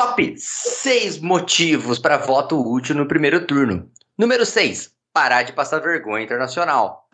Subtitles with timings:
[0.00, 3.92] Top 6 motivos para voto útil no primeiro turno.
[4.16, 4.94] Número 6.
[5.12, 7.06] Parar de passar vergonha internacional.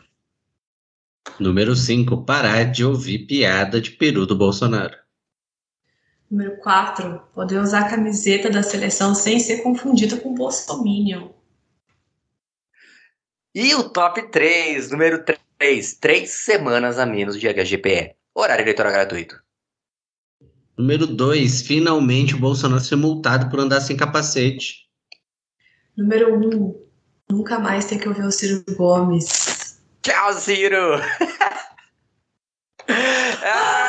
[1.41, 2.25] Número 5.
[2.25, 4.97] Parar de ouvir piada de peru do Bolsonaro.
[6.31, 7.23] Número 4.
[7.35, 11.31] Poder usar a camiseta da seleção sem ser confundido com Bolsominion.
[13.53, 15.25] E o top 3, número
[15.59, 15.95] 3.
[15.95, 18.15] Três semanas a menos de HGPE.
[18.33, 19.45] Horário eleitoral gratuito.
[20.77, 21.63] Número 2.
[21.63, 24.87] Finalmente o Bolsonaro ser multado por andar sem capacete.
[25.97, 26.57] Número 1.
[26.57, 26.87] Um,
[27.31, 29.81] nunca mais ter que ouvir o Ciro Gomes.
[30.03, 30.99] Tchau, Ciro!
[32.89, 32.91] Meus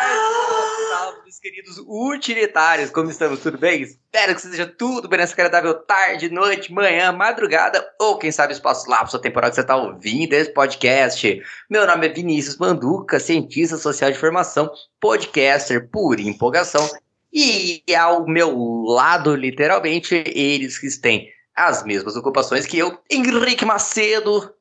[1.50, 3.40] queridos utilitários, como estamos?
[3.40, 3.82] Tudo bem?
[3.82, 8.90] Espero que seja tudo bem nessa agradável tarde, noite, manhã, madrugada, ou quem sabe espaço
[8.90, 11.42] lapso temporal que você está ouvindo esse podcast.
[11.70, 16.86] Meu nome é Vinícius Manduca, cientista social de formação, podcaster por empolgação,
[17.32, 24.53] e ao meu lado, literalmente, eles que têm as mesmas ocupações que eu, Henrique Macedo.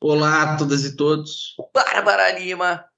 [0.00, 1.54] Olá a todas e todos.
[1.74, 2.89] Bárbara Lima.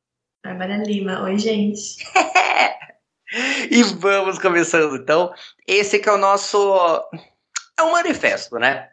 [0.45, 1.23] Bárbara Lima.
[1.23, 2.05] Oi, gente.
[3.71, 5.33] e vamos começando então.
[5.67, 6.59] Esse que é o nosso.
[7.79, 8.89] É um manifesto, né?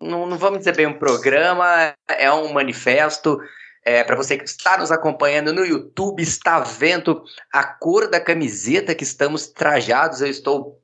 [0.00, 3.38] Não, não vamos dizer bem um programa, é um manifesto.
[3.84, 8.94] É, para você que está nos acompanhando no YouTube, está vendo a cor da camiseta
[8.94, 10.20] que estamos trajados.
[10.20, 10.82] Eu estou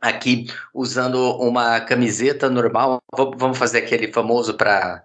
[0.00, 3.02] aqui usando uma camiseta normal.
[3.36, 5.04] Vamos fazer aquele famoso para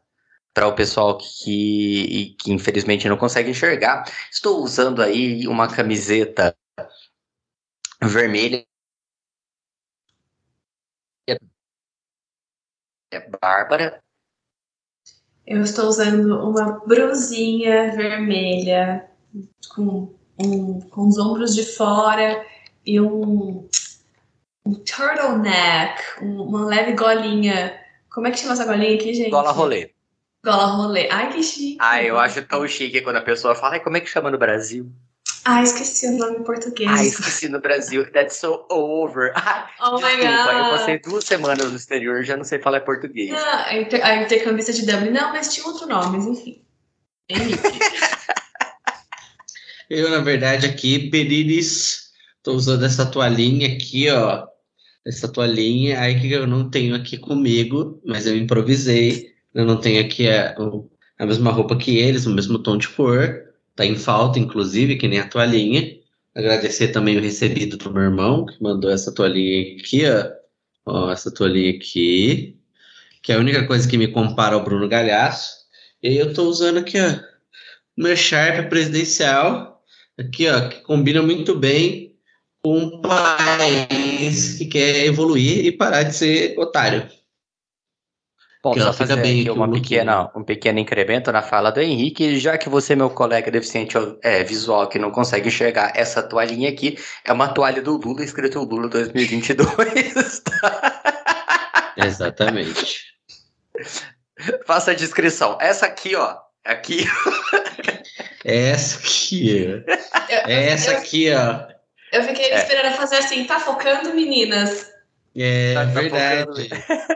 [0.54, 4.06] para o pessoal que, que infelizmente não consegue enxergar.
[4.32, 6.56] Estou usando aí uma camiseta
[8.02, 8.66] vermelha.
[13.12, 14.02] É Bárbara.
[15.46, 19.10] Eu estou usando uma brusinha vermelha
[19.74, 22.46] com, um, com os ombros de fora
[22.86, 23.68] e um,
[24.66, 27.80] um turtleneck, uma leve golinha.
[28.10, 29.32] Como é que chama essa golinha aqui, gente?
[29.32, 29.94] Gola rolê.
[30.44, 31.08] Gola rolê.
[31.10, 31.78] Ai, que chique.
[31.80, 34.92] Ai, eu acho tão chique quando a pessoa fala, como é que chama no Brasil?
[35.46, 36.90] Ah, esqueci o nome em português.
[36.90, 38.10] Ah, esqueci no Brasil.
[38.12, 39.34] That's so over.
[39.36, 40.56] Ah, oh desculpa, my God.
[40.56, 43.32] eu passei duas semanas no exterior já não sei falar português.
[43.34, 45.12] Ah, a, inter a intercambista de Dublin.
[45.12, 46.62] Não, mas tinha outro nome, mas enfim.
[47.30, 47.60] Henrique.
[49.90, 54.48] eu, na verdade, aqui, Periris, tô usando essa toalhinha aqui, ó.
[55.06, 59.33] Essa toalhinha, aí que eu não tenho aqui comigo, mas eu improvisei.
[59.54, 60.56] Eu não tenho aqui a,
[61.20, 63.54] a mesma roupa que eles, o mesmo tom de cor.
[63.76, 65.98] Tá em falta, inclusive, que nem a toalhinha.
[66.36, 70.32] Agradecer também o recebido do meu irmão, que mandou essa toalhinha aqui, ó.
[70.86, 72.58] Ó, essa toalhinha aqui.
[73.22, 75.64] Que é a única coisa que me compara ao Bruno Galhaço.
[76.02, 77.20] E aí eu tô usando aqui, ó.
[77.96, 79.84] Meu Sharp presidencial.
[80.18, 82.16] Aqui, ó, que combina muito bem
[82.64, 87.08] com um país que quer evoluir e parar de ser otário.
[88.64, 91.70] Bom, Que só ela fica fazer bem aqui uma pequena, um pequeno incremento na fala
[91.70, 96.24] do Henrique, já que você, meu colega deficiente é, visual, que não consegue enxergar essa
[96.24, 100.40] toalhinha aqui, é uma toalha do Lula, escrito Lula 2022.
[100.62, 101.02] tá?
[101.98, 103.04] Exatamente.
[104.66, 105.58] Faça a descrição.
[105.60, 107.06] Essa aqui, ó, aqui,
[108.46, 109.92] Essa aqui, ó.
[110.32, 111.68] Eu, Essa eu, aqui, ó.
[112.14, 112.58] eu fiquei É.
[112.60, 114.93] esperando fazer assim, tá focando, meninas?
[115.36, 116.70] É Tá- tá verdade.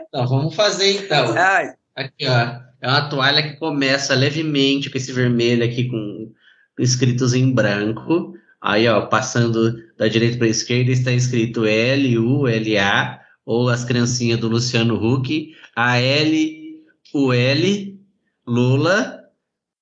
[0.08, 1.34] Então, vamos fazer então.
[1.36, 2.68] Ai, Aqui, ó.
[2.80, 6.32] É uma toalha que começa levemente com esse vermelho aqui com
[6.78, 8.34] escritos em branco.
[8.60, 13.68] Aí, ó, passando da direita para a esquerda está escrito L, U, L, A, ou
[13.68, 16.82] as criancinhas do Luciano Huck, A, L,
[17.14, 17.98] U, L,
[18.46, 19.24] Lula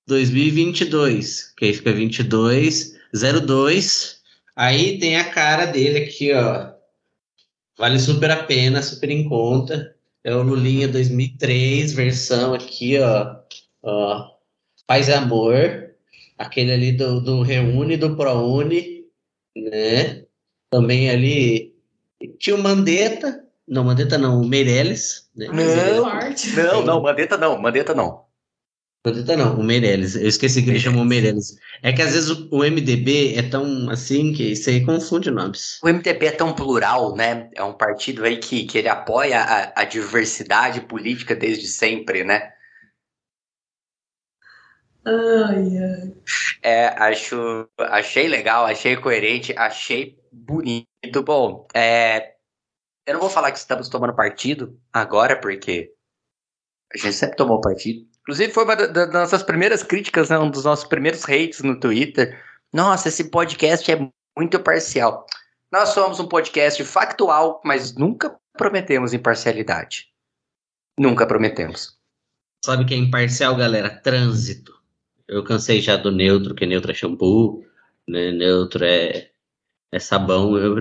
[0.06, 1.52] 2022.
[1.56, 4.16] Que aí fica 22, 02.
[4.54, 6.75] Aí tem a cara dele aqui, ó.
[7.78, 9.94] Vale super a pena, super em conta.
[10.24, 13.36] É o Lulinha 2003, versão aqui, ó.
[13.82, 14.30] ó
[14.86, 15.90] Paz e Amor.
[16.38, 19.06] Aquele ali do, do Reúne, do ProUni,
[19.56, 20.24] né?
[20.70, 21.74] Também ali
[22.38, 23.44] tinha o Mandetta.
[23.68, 25.28] Não, Mandetta não, o Meirelles.
[25.34, 25.48] Né?
[25.48, 26.04] Não.
[26.56, 28.25] Não, não, Mandetta não, Mandetta não.
[29.06, 30.16] Mandetta não, o Meirelles.
[30.16, 31.56] Eu esqueci que ele chamou Meirelles.
[31.80, 35.78] É que às vezes o, o MDB é tão assim que isso aí confunde nomes.
[35.80, 37.48] O MDB é tão plural, né?
[37.54, 42.52] É um partido aí que, que ele apoia a, a diversidade política desde sempre, né?
[45.04, 46.14] Ai, ai.
[46.60, 51.22] É, acho, achei legal, achei coerente, achei bonito.
[51.24, 52.34] Bom, é,
[53.06, 55.92] eu não vou falar que estamos tomando partido agora, porque
[56.92, 58.15] a gente sempre tomou partido.
[58.26, 61.60] Inclusive, foi uma da- da- das nossas primeiras críticas, né, um dos nossos primeiros hates
[61.62, 62.42] no Twitter.
[62.72, 65.24] Nossa, esse podcast é muito parcial.
[65.72, 70.06] Nós somos um podcast factual, mas nunca prometemos imparcialidade.
[70.98, 71.96] Nunca prometemos.
[72.64, 73.90] Sabe que é imparcial, galera?
[73.90, 74.74] Trânsito.
[75.28, 77.64] Eu cansei já do neutro, que neutro é shampoo,
[78.08, 78.32] né?
[78.32, 79.30] neutro é,
[79.92, 80.56] é sabão.
[80.56, 80.76] Eu,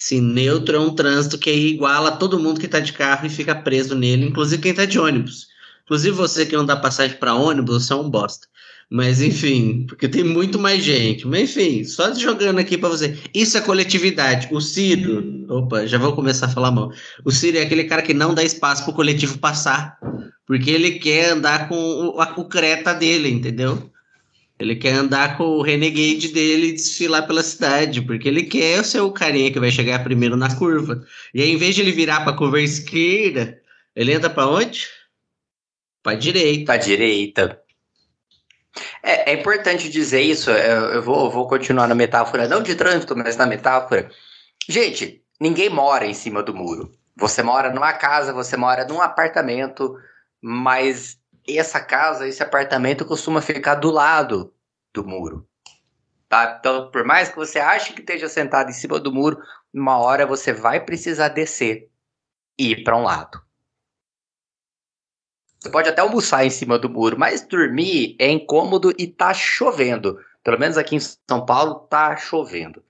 [0.00, 3.54] assim, neutro é um trânsito que iguala todo mundo que tá de carro e fica
[3.54, 5.47] preso nele, inclusive quem tá de ônibus.
[5.88, 8.46] Inclusive você que não dá passagem para ônibus, você é um bosta.
[8.90, 11.26] Mas enfim, porque tem muito mais gente.
[11.26, 13.16] Mas enfim, só jogando aqui para você.
[13.32, 14.48] Isso é coletividade.
[14.50, 16.92] O Ciro, opa, já vou começar a falar mal.
[17.24, 19.98] O Ciro é aquele cara que não dá espaço pro coletivo passar,
[20.46, 23.90] porque ele quer andar com a concreta dele, entendeu?
[24.58, 29.00] Ele quer andar com o renegade dele e desfilar pela cidade, porque ele quer ser
[29.00, 31.02] o carinha que vai chegar primeiro na curva.
[31.32, 33.58] E aí, em vez de ele virar para a curva esquerda,
[33.96, 34.97] ele entra para onde?
[36.02, 36.64] Para direita.
[36.64, 37.62] Para direita.
[39.02, 42.74] É, é, importante dizer isso, eu, eu, vou, eu vou continuar na metáfora, não de
[42.74, 44.10] trânsito, mas na metáfora.
[44.68, 46.92] Gente, ninguém mora em cima do muro.
[47.16, 49.96] Você mora numa casa, você mora num apartamento,
[50.40, 51.18] mas
[51.48, 54.54] essa casa, esse apartamento costuma ficar do lado
[54.92, 55.48] do muro.
[56.28, 56.58] Tá?
[56.58, 59.38] Então, por mais que você ache que esteja sentado em cima do muro,
[59.72, 61.90] uma hora você vai precisar descer
[62.58, 63.40] e ir para um lado.
[65.58, 70.18] Você pode até almoçar em cima do muro, mas dormir é incômodo e tá chovendo.
[70.44, 72.82] Pelo menos aqui em São Paulo tá chovendo.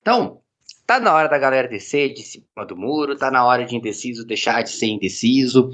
[0.00, 0.40] Então,
[0.86, 4.26] tá na hora da galera descer de cima do muro, tá na hora de indeciso
[4.26, 5.70] deixar de ser indeciso.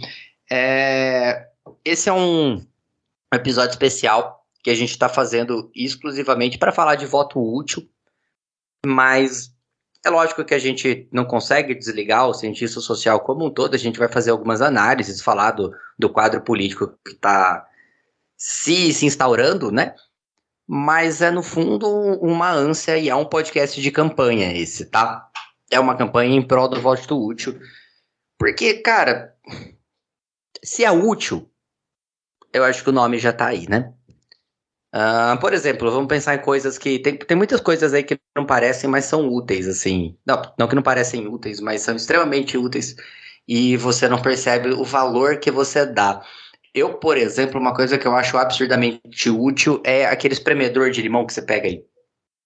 [0.51, 1.49] É...
[1.85, 2.65] Esse é um
[3.35, 7.89] episódio especial que a gente está fazendo exclusivamente para falar de voto útil,
[8.85, 9.56] mas
[10.06, 13.79] é lógico que a gente não consegue desligar o cientista social como um todo, a
[13.79, 17.67] gente vai fazer algumas análises, falar do, do quadro político que está
[18.37, 19.97] se, se instaurando, né?
[20.64, 21.88] Mas é, no fundo,
[22.20, 25.29] uma ânsia e é um podcast de campanha esse, tá?
[25.73, 27.59] É uma campanha em prol do voto útil.
[28.38, 29.35] Porque, cara,
[30.62, 31.50] se é útil,
[32.52, 33.93] eu acho que o nome já tá aí, né?
[34.97, 36.99] Uh, por exemplo, vamos pensar em coisas que.
[36.99, 40.17] Tem, tem muitas coisas aí que não parecem, mas são úteis, assim.
[40.27, 42.97] Não, não que não parecem úteis, mas são extremamente úteis
[43.47, 46.23] e você não percebe o valor que você dá.
[46.75, 51.27] Eu, por exemplo, uma coisa que eu acho absurdamente útil é aquele espremedor de limão
[51.27, 51.85] que você pega aí.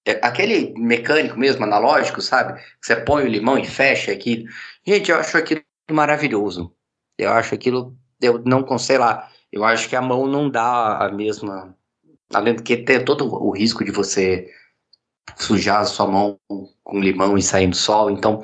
[0.05, 2.61] É aquele mecânico mesmo, analógico, sabe?
[2.61, 4.45] Que você põe o limão e fecha aqui.
[4.85, 6.75] Gente, eu acho aquilo maravilhoso.
[7.17, 7.97] Eu acho aquilo.
[8.21, 9.31] Eu não sei lá.
[9.53, 11.77] Eu acho que a mão não dá a mesma
[12.33, 14.49] Além do que ter todo o risco de você
[15.37, 16.39] sujar a sua mão
[16.85, 18.11] com limão e sair no sol.
[18.11, 18.43] Então,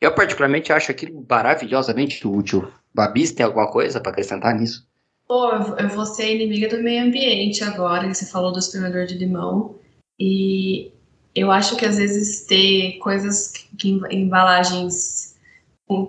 [0.00, 2.70] eu particularmente acho aquilo maravilhosamente útil.
[2.94, 4.86] Babis, tem alguma coisa para acrescentar nisso?
[5.26, 9.16] Pô, eu vou ser inimiga do meio ambiente agora, que você falou do espremedor de
[9.16, 9.76] limão.
[10.18, 10.92] E
[11.34, 15.32] eu acho que às vezes ter coisas que embalagens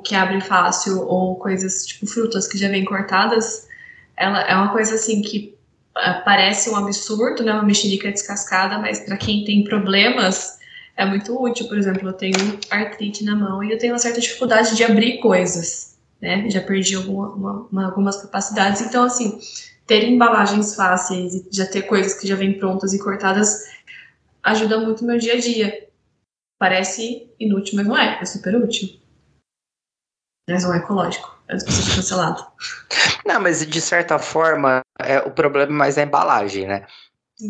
[0.03, 3.67] que abrem fácil ou coisas tipo frutas que já vêm cortadas,
[4.15, 5.57] ela é uma coisa assim que
[5.93, 10.57] parece um absurdo, né, uma mexerica descascada, mas para quem tem problemas
[10.95, 11.67] é muito útil.
[11.67, 15.19] Por exemplo, eu tenho artrite na mão e eu tenho uma certa dificuldade de abrir
[15.19, 16.49] coisas, né?
[16.49, 18.81] Já perdi alguma, uma, algumas capacidades.
[18.81, 19.39] Então, assim,
[19.85, 23.63] ter embalagens fáceis e já ter coisas que já vêm prontas e cortadas
[24.41, 25.87] ajuda muito no meu dia a dia.
[26.59, 28.19] Parece inútil, mas não é.
[28.21, 28.89] É super útil.
[30.47, 31.33] Mas não é ecológico.
[31.49, 32.45] De ser cancelado.
[33.25, 36.85] Não, mas de certa forma, é, o problema é mais a embalagem, né?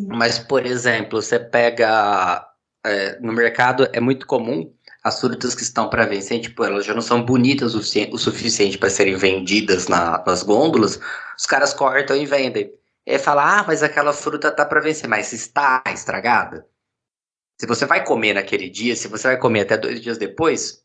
[0.07, 2.47] Mas, por exemplo, você pega.
[2.85, 4.73] É, no mercado é muito comum
[5.03, 8.77] as frutas que estão para vencer, tipo, elas já não são bonitas o, o suficiente
[8.77, 10.99] para serem vendidas na, nas gôndolas,
[11.37, 12.73] os caras cortam e vendem.
[13.05, 16.65] E fala, ah, mas aquela fruta tá para vencer, mas está estragada.
[17.59, 20.82] Se você vai comer naquele dia, se você vai comer até dois dias depois,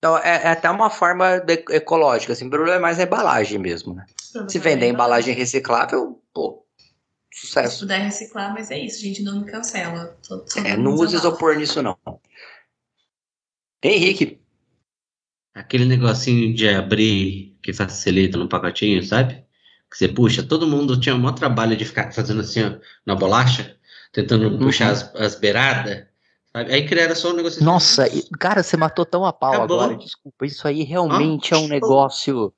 [0.00, 3.58] então, é, é, até uma forma de, ecológica, assim, o problema é mais a embalagem
[3.58, 4.06] mesmo, né?
[4.48, 6.64] Se vender embalagem reciclável, pô,
[7.30, 7.74] sucesso.
[7.74, 10.18] Se puder reciclar, mas é isso, gente, não me cancela.
[10.26, 11.98] Tô, tô é, não use isopor nisso, não.
[13.82, 14.40] Henrique.
[15.54, 19.44] Aquele negocinho de abrir que facilita no pacotinho, sabe?
[19.90, 23.14] Que você puxa, todo mundo tinha um maior trabalho de ficar fazendo assim, ó, na
[23.14, 23.76] bolacha,
[24.14, 24.58] tentando uhum.
[24.58, 26.06] puxar as, as beiradas.
[26.52, 27.62] Aí criaram só um negócio.
[27.64, 28.04] Nossa,
[28.38, 29.80] cara, você matou tão a pau Acabou.
[29.80, 29.96] agora.
[29.96, 32.52] Desculpa, isso aí realmente ah, é um negócio.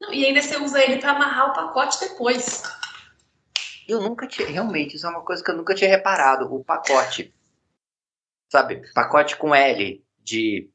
[0.00, 2.62] Não, e ainda você usa ele para amarrar o pacote depois.
[3.88, 4.48] Eu nunca tinha.
[4.48, 6.52] Realmente, isso é uma coisa que eu nunca tinha reparado.
[6.52, 7.32] O pacote.
[8.50, 8.82] Sabe?
[8.92, 10.68] Pacote com L de.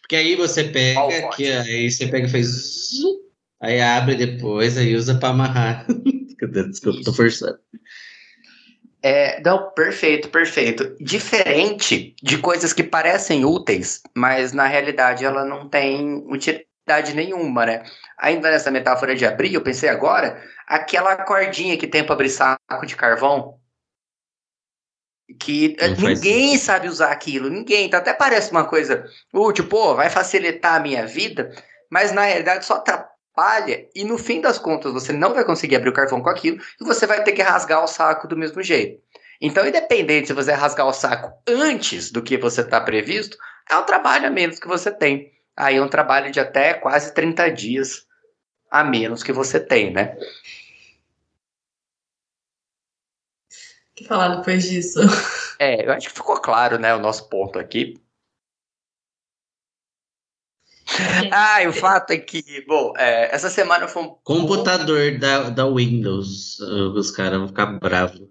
[0.00, 2.90] Porque aí você pega, aqui, aí você pega e faz.
[3.60, 5.86] Aí abre depois, aí usa para amarrar.
[6.70, 7.04] Desculpa, isso.
[7.04, 7.58] tô forçando.
[9.02, 10.94] É, não, perfeito, perfeito.
[11.00, 17.82] Diferente de coisas que parecem úteis, mas na realidade ela não tem utilidade nenhuma, né?
[18.18, 22.86] Ainda nessa metáfora de abrir, eu pensei agora, aquela cordinha que tem para abrir saco
[22.86, 23.58] de carvão.
[25.38, 27.86] Que não ninguém sabe usar aquilo, ninguém.
[27.86, 31.52] Então até parece uma coisa útil, pô, vai facilitar a minha vida,
[31.88, 32.82] mas na realidade só
[33.40, 36.58] atrapalha e no fim das contas você não vai conseguir abrir o carvão com aquilo
[36.80, 39.02] e você vai ter que rasgar o saco do mesmo jeito.
[39.40, 43.38] Então, independente se você rasgar o saco antes do que você está previsto,
[43.70, 45.32] é um trabalho a menos que você tem.
[45.56, 48.06] Aí é um trabalho de até quase 30 dias
[48.70, 50.16] a menos que você tem, né?
[53.90, 55.00] O que falar depois disso?
[55.58, 58.00] É, eu acho que ficou claro, né, o nosso ponto aqui.
[61.32, 64.14] Ah, o fato é que, bom, é, essa semana foi um.
[64.24, 66.58] Computador da, da Windows.
[66.60, 68.28] Os caras vão ficar bravos.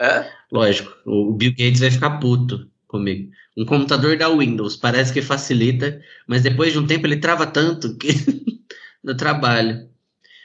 [0.00, 0.26] Hã?
[0.52, 3.30] Lógico, o Bill Gates vai ficar puto comigo.
[3.56, 7.96] Um computador da Windows parece que facilita, mas depois de um tempo ele trava tanto
[7.96, 8.08] que
[9.02, 9.88] no trabalho.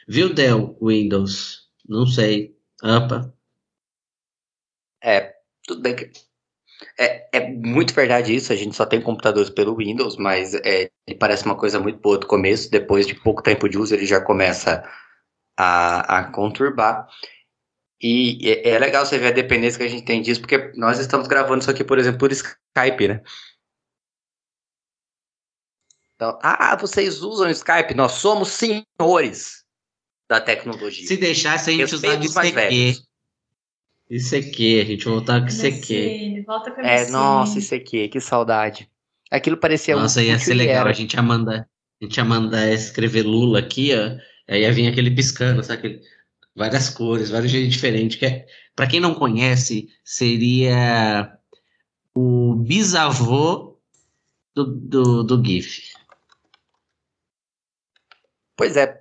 [0.08, 1.68] Viu Dell Windows?
[1.88, 2.56] Não sei.
[2.82, 3.34] Apa.
[5.04, 5.36] É,
[5.66, 6.12] tudo bem que
[6.98, 11.18] é, é muito verdade isso, a gente só tem computadores pelo Windows, mas é, ele
[11.18, 14.22] parece uma coisa muito boa do começo, depois de pouco tempo de uso ele já
[14.22, 14.84] começa
[15.58, 17.08] a, a conturbar.
[18.02, 21.00] E é, é legal você ver a dependência que a gente tem disso, porque nós
[21.00, 23.22] estamos gravando isso aqui, por exemplo, por Skype, né?
[26.16, 27.96] Então, ah, vocês usam Skype?
[27.96, 29.64] Nós somos senhores
[30.30, 31.08] da tecnologia.
[31.08, 33.02] Se deixasse, a gente usava ICQ.
[34.12, 36.44] ICQ, a gente voltava com ICQ.
[36.46, 38.90] Volta com É, nossa, ICQ, que saudade.
[39.32, 41.70] Aquilo parecia Nossa, ia ser legal, a gente ia mandar,
[42.02, 44.18] a gente ia mandar escrever Lula aqui, ó,
[44.54, 46.02] aí ia vir aquele piscando, sabe aquele
[46.54, 48.18] várias cores, vários jeitos diferentes.
[48.18, 51.38] Que é, para quem não conhece, seria
[52.14, 53.80] o bisavô
[54.54, 55.94] do, do, do GIF.
[58.58, 59.01] Pois é.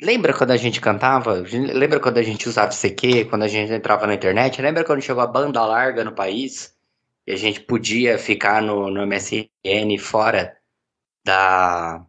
[0.00, 1.34] Lembra quando a gente cantava?
[1.34, 4.62] Lembra quando a gente usava CQ, quando a gente entrava na internet?
[4.62, 6.74] Lembra quando chegou a banda larga no país?
[7.26, 10.56] E a gente podia ficar no, no MSN fora
[11.24, 12.06] da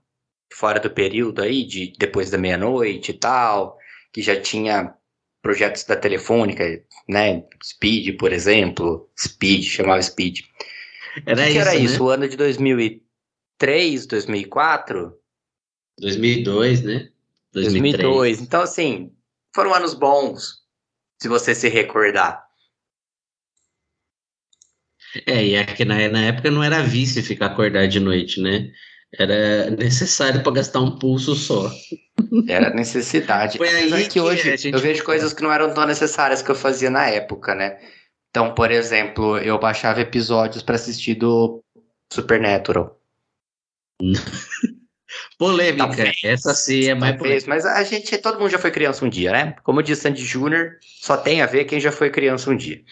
[0.54, 3.78] fora do período aí, de depois da meia-noite e tal
[4.12, 4.94] que já tinha
[5.42, 6.64] projetos da Telefônica,
[7.08, 7.44] né?
[7.64, 9.10] Speed, por exemplo.
[9.18, 10.42] Speed, chamava Speed.
[11.26, 11.78] Era que isso, era né?
[11.78, 12.04] isso?
[12.04, 15.14] O ano de 2003, 2004?
[16.00, 17.10] 2002, né?
[17.54, 18.04] 2003.
[18.04, 18.42] 2002.
[18.42, 19.12] Então, assim,
[19.54, 20.60] foram anos bons,
[21.22, 22.44] se você se recordar.
[25.26, 28.72] É, e aqui na, na época não era vício ficar acordado de noite, né?
[29.18, 31.72] Era necessário para gastar um pulso só.
[32.48, 33.58] Era necessidade.
[33.58, 34.72] Foi aí que, que hoje gente...
[34.72, 37.80] eu vejo coisas que não eram tão necessárias que eu fazia na época, né?
[38.30, 41.64] Então, por exemplo, eu baixava episódios para assistir do
[42.14, 43.00] Supernatural.
[45.40, 45.88] polêmica.
[45.88, 47.50] Talvez, Essa sim é mais talvez, polêmica.
[47.50, 49.56] Mas a gente, todo mundo já foi criança um dia, né?
[49.64, 52.84] Como diz Sandy Júnior, só tem a ver quem já foi criança um dia.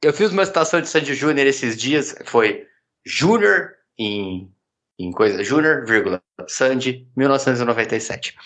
[0.00, 2.66] Eu fiz uma citação de Sandy Júnior esses dias, foi
[3.04, 4.50] Júnior em
[4.96, 8.36] em coisa Júnior, vírgula, Sandy, 1997.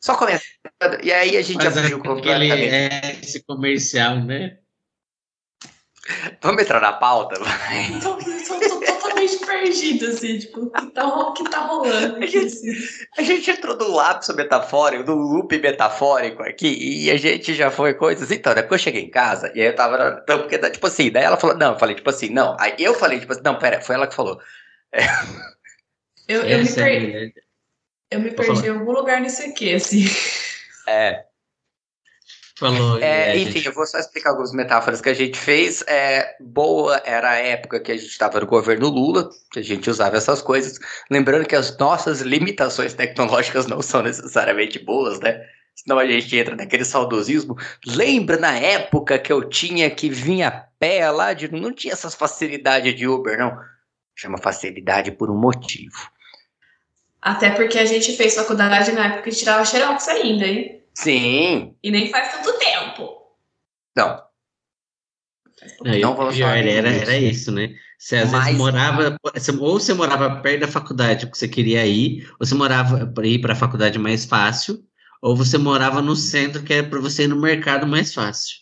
[0.00, 0.46] Só começando.
[1.02, 2.64] E aí a gente Mas abriu completamente.
[2.64, 4.58] É esse comercial, né?
[6.40, 7.36] Vamos entrar na pauta?
[8.02, 8.95] Tô, tô, tô,
[9.26, 12.16] totalmente perdido, assim, tipo, o que tá, que tá rolando?
[12.16, 12.72] A gente, assim.
[13.18, 17.94] a gente entrou no lapso metafórico, no loop metafórico aqui, e a gente já foi
[17.94, 18.30] coisas.
[18.30, 20.24] Então, depois eu cheguei em casa, e aí eu tava.
[20.28, 22.56] Não, porque, tipo assim, daí ela falou, não, eu falei, tipo assim, não.
[22.58, 24.40] Aí eu falei, tipo assim, não, pera, foi ela que falou.
[24.92, 25.04] É.
[26.28, 27.32] Eu, eu, me per...
[28.10, 30.04] eu me perdi em algum lugar nisso aqui, assim.
[30.88, 31.25] É.
[32.58, 32.98] Falou.
[32.98, 33.66] É, enfim, gente...
[33.66, 35.84] eu vou só explicar algumas metáforas que a gente fez.
[35.86, 39.90] É, boa era a época que a gente estava no governo Lula, que a gente
[39.90, 40.78] usava essas coisas.
[41.10, 45.44] Lembrando que as nossas limitações tecnológicas não são necessariamente boas, né?
[45.74, 47.56] Senão a gente entra naquele saudosismo.
[47.86, 51.34] Lembra na época que eu tinha que vir a pé lá?
[51.34, 51.52] De...
[51.52, 53.58] Não tinha essas facilidades de Uber, não
[54.18, 56.10] Chama facilidade por um motivo.
[57.20, 60.82] Até porque a gente fez faculdade na época que tirava xerox ainda, hein?
[60.96, 61.76] Sim.
[61.82, 63.16] E nem faz tanto tempo.
[63.94, 64.22] Não.
[65.84, 67.74] Não, não vamos pior, era, era isso, né?
[67.98, 68.44] Você às Mas...
[68.44, 69.16] vezes morava,
[69.60, 73.40] ou você morava perto da faculdade que você queria ir, ou você morava para ir
[73.40, 74.82] para a faculdade mais fácil,
[75.22, 78.56] ou você morava no centro que era para você ir no mercado mais fácil.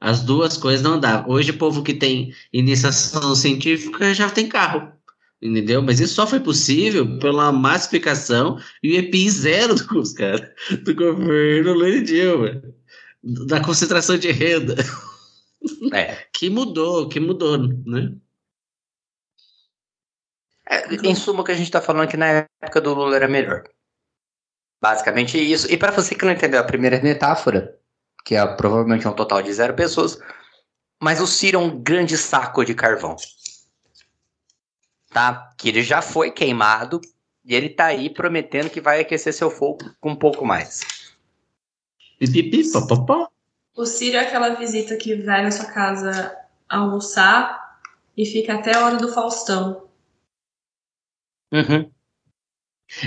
[0.00, 1.30] As duas coisas não davam.
[1.30, 4.97] Hoje o povo que tem iniciação científica já tem carro
[5.40, 5.82] entendeu?
[5.82, 10.50] Mas isso só foi possível pela massificação e o EPI zero dos caras,
[10.84, 12.62] do governo Lula Dilma.
[13.22, 14.76] da concentração de renda.
[15.92, 16.28] É.
[16.38, 18.14] Que mudou, que mudou, né?
[20.70, 23.16] É, em suma, o que a gente está falando é que na época do Lula
[23.16, 23.64] era melhor.
[24.80, 25.70] Basicamente isso.
[25.72, 27.76] E para você que não entendeu a primeira metáfora,
[28.24, 30.20] que é provavelmente um total de zero pessoas,
[31.02, 33.16] mas o Ciro é um grande saco de carvão.
[35.10, 35.52] Tá?
[35.56, 37.00] Que ele já foi queimado
[37.44, 40.80] e ele tá aí prometendo que vai aquecer seu fogo com um pouco mais.
[43.74, 46.36] O Ciro é aquela visita que vai na sua casa
[46.68, 47.80] almoçar
[48.16, 49.88] e fica até a hora do Faustão.
[51.52, 51.90] Uhum.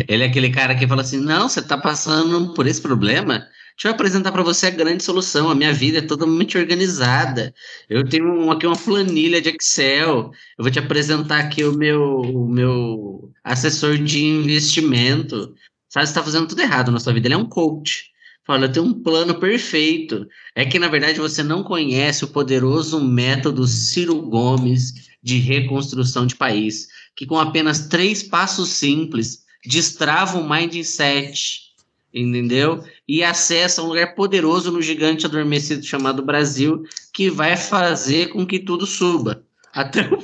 [0.07, 3.47] Ele é aquele cara que fala assim: não, você tá passando por esse problema?
[3.81, 5.49] Deixa eu apresentar para você a grande solução.
[5.49, 7.51] A minha vida é totalmente organizada.
[7.89, 10.31] Eu tenho aqui uma planilha de Excel.
[10.55, 15.55] Eu vou te apresentar aqui o meu, o meu assessor de investimento.
[15.89, 17.25] Sabe, você está fazendo tudo errado na sua vida.
[17.25, 18.11] Ele é um coach.
[18.45, 20.27] Fala, eu tenho um plano perfeito.
[20.55, 26.35] É que, na verdade, você não conhece o poderoso método Ciro Gomes de reconstrução de
[26.35, 26.85] país,
[27.15, 31.70] que com apenas três passos simples destrava o mindset,
[32.13, 32.83] entendeu?
[33.07, 38.59] E acessa um lugar poderoso no gigante adormecido chamado Brasil, que vai fazer com que
[38.59, 39.43] tudo suba.
[39.73, 40.19] Até o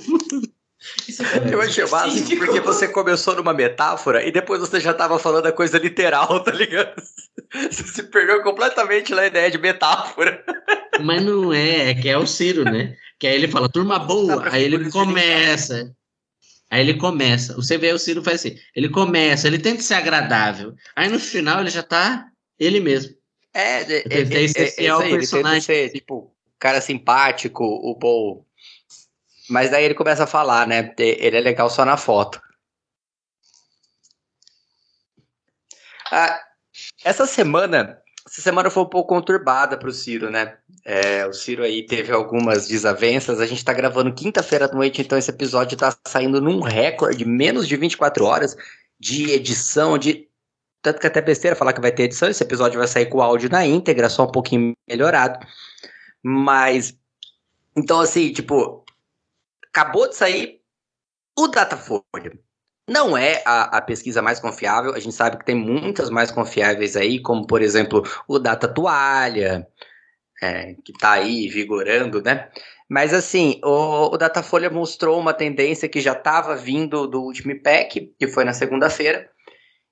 [1.07, 2.45] Isso foi Eu achei básico específico.
[2.45, 6.51] porque você começou numa metáfora e depois você já tava falando a coisa literal, tá
[6.51, 7.01] ligado?
[7.53, 10.43] Você se perdeu completamente na ideia de metáfora.
[11.01, 12.95] Mas não é, é que é o Ciro, né?
[13.19, 15.91] Que aí ele fala, turma boa, aí ele começa.
[16.69, 17.55] Aí ele começa.
[17.55, 20.75] Você vê o Ciro faz assim, ele começa, ele tenta ser agradável.
[20.95, 23.15] Aí no final ele já tá ele mesmo.
[23.53, 25.61] É, é, é, é, é, ao isso aí, ele personagem.
[25.61, 28.45] tenta ser, tipo, cara simpático, o bom.
[29.49, 30.93] Mas daí ele começa a falar, né?
[30.97, 32.41] Ele é legal só na foto.
[36.11, 36.41] Ah,
[37.03, 40.57] essa semana, essa semana foi um pouco conturbada para o Ciro, né?
[40.83, 43.39] É, o Ciro aí teve algumas desavenças.
[43.39, 47.65] A gente tá gravando quinta-feira à noite, então esse episódio tá saindo num recorde, menos
[47.65, 48.57] de 24 horas
[48.99, 50.27] de edição, de
[50.81, 53.21] tanto que até besteira falar que vai ter edição, esse episódio vai sair com o
[53.21, 55.45] áudio na íntegra, só um pouquinho melhorado.
[56.21, 56.97] Mas,
[57.75, 58.83] então assim, tipo,
[59.69, 60.61] acabou de sair
[61.37, 62.37] o Datafolha.
[62.87, 66.95] Não é a, a pesquisa mais confiável, a gente sabe que tem muitas mais confiáveis
[66.95, 69.67] aí, como por exemplo o Data Toalha,
[70.41, 72.49] é, que tá aí vigorando, né?
[72.89, 78.13] Mas assim, o, o Datafolha mostrou uma tendência que já estava vindo do último IPEC,
[78.17, 79.29] que foi na segunda-feira,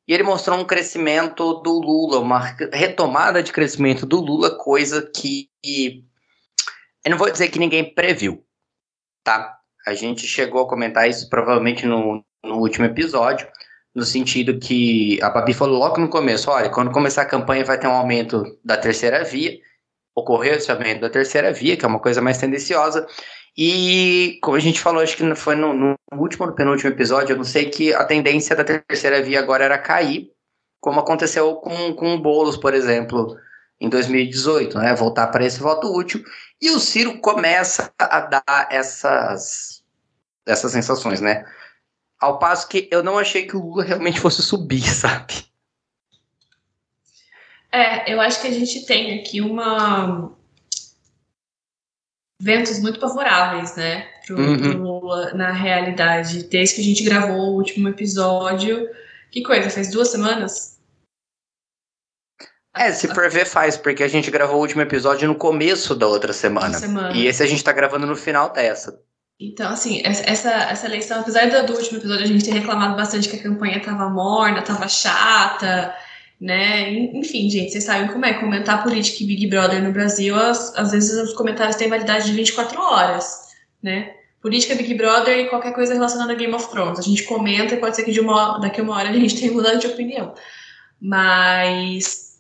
[0.08, 2.40] e ele mostrou um crescimento do Lula, uma
[2.72, 5.50] retomada de crescimento do Lula, coisa que
[7.04, 8.46] eu não vou dizer que ninguém previu,
[9.24, 9.58] tá?
[9.86, 13.48] A gente chegou a comentar isso provavelmente no, no último episódio,
[13.94, 17.80] no sentido que a Babi falou logo no começo, olha, quando começar a campanha vai
[17.80, 19.58] ter um aumento da terceira via,
[20.14, 23.08] ocorreu esse aumento da terceira via, que é uma coisa mais tendenciosa,
[23.58, 27.38] e como a gente falou, acho que foi no, no último no penúltimo episódio, eu
[27.38, 30.30] não sei que a tendência da terceira via agora era cair,
[30.82, 33.38] como aconteceu com, com o Boulos, por exemplo,
[33.80, 34.94] em 2018, né?
[34.94, 36.24] Voltar para esse voto útil.
[36.62, 39.84] E o Ciro começa a dar essas,
[40.46, 41.46] essas sensações, né?
[42.20, 45.46] Ao passo que eu não achei que o Lula realmente fosse subir, sabe?
[47.72, 50.32] É, eu acho que a gente tem aqui uma
[52.42, 54.58] ventos muito favoráveis, né, pro, Uhum.
[54.58, 56.44] pro Lula na realidade.
[56.44, 58.90] Desde que a gente gravou o último episódio,
[59.32, 60.80] que coisa, faz duas semanas?
[62.78, 66.08] É, se for ver, faz, porque a gente gravou o último episódio no começo da
[66.08, 66.78] outra semana.
[66.78, 67.16] semana.
[67.16, 69.02] E esse a gente tá gravando no final dessa.
[69.40, 73.36] Então, assim, essa, essa, eleição, apesar do, último episódio a gente ter reclamado bastante que
[73.36, 75.94] a campanha tava morna, tava chata,
[76.40, 76.90] né?
[76.90, 78.34] En- Enfim, gente, vocês sabem como é.
[78.36, 82.34] Comentar política e Big Brother no Brasil, às, às vezes os comentários têm validade de
[82.34, 83.50] 24 horas,
[83.84, 84.14] né?
[84.42, 87.00] Política, Big Brother e qualquer coisa relacionada a Game of Thrones.
[87.00, 89.38] A gente comenta e pode ser que de uma, daqui a uma hora a gente
[89.38, 90.34] tenha mudado de opinião.
[91.02, 92.40] Mas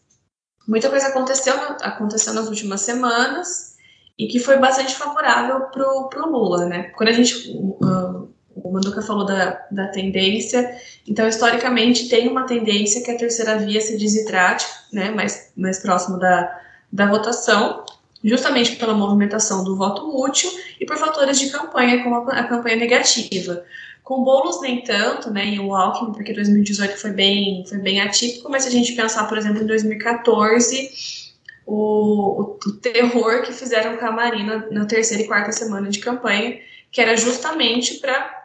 [0.67, 3.74] muita coisa aconteceu, aconteceu nas últimas semanas
[4.17, 6.83] e que foi bastante favorável pro, pro Lula, né?
[6.95, 7.51] Quando a gente.
[7.51, 13.59] Uh, o Manduca falou da, da tendência, então historicamente tem uma tendência que a terceira
[13.59, 15.11] via se desidrate, né?
[15.11, 17.83] Mais, mais próximo da, da votação,
[18.23, 20.49] justamente pela movimentação do voto útil
[20.79, 23.61] e por fatores de campanha, como a, a campanha negativa.
[24.01, 25.47] Com bolos nem tanto, né?
[25.47, 29.27] E o Alckmin, porque 2018 foi bem, foi bem atípico, mas se a gente pensar,
[29.27, 31.24] por exemplo, em 2014
[31.65, 36.59] o, o, terror que fizeram com a Marina na terceira e quarta semana de campanha,
[36.91, 38.43] que era justamente para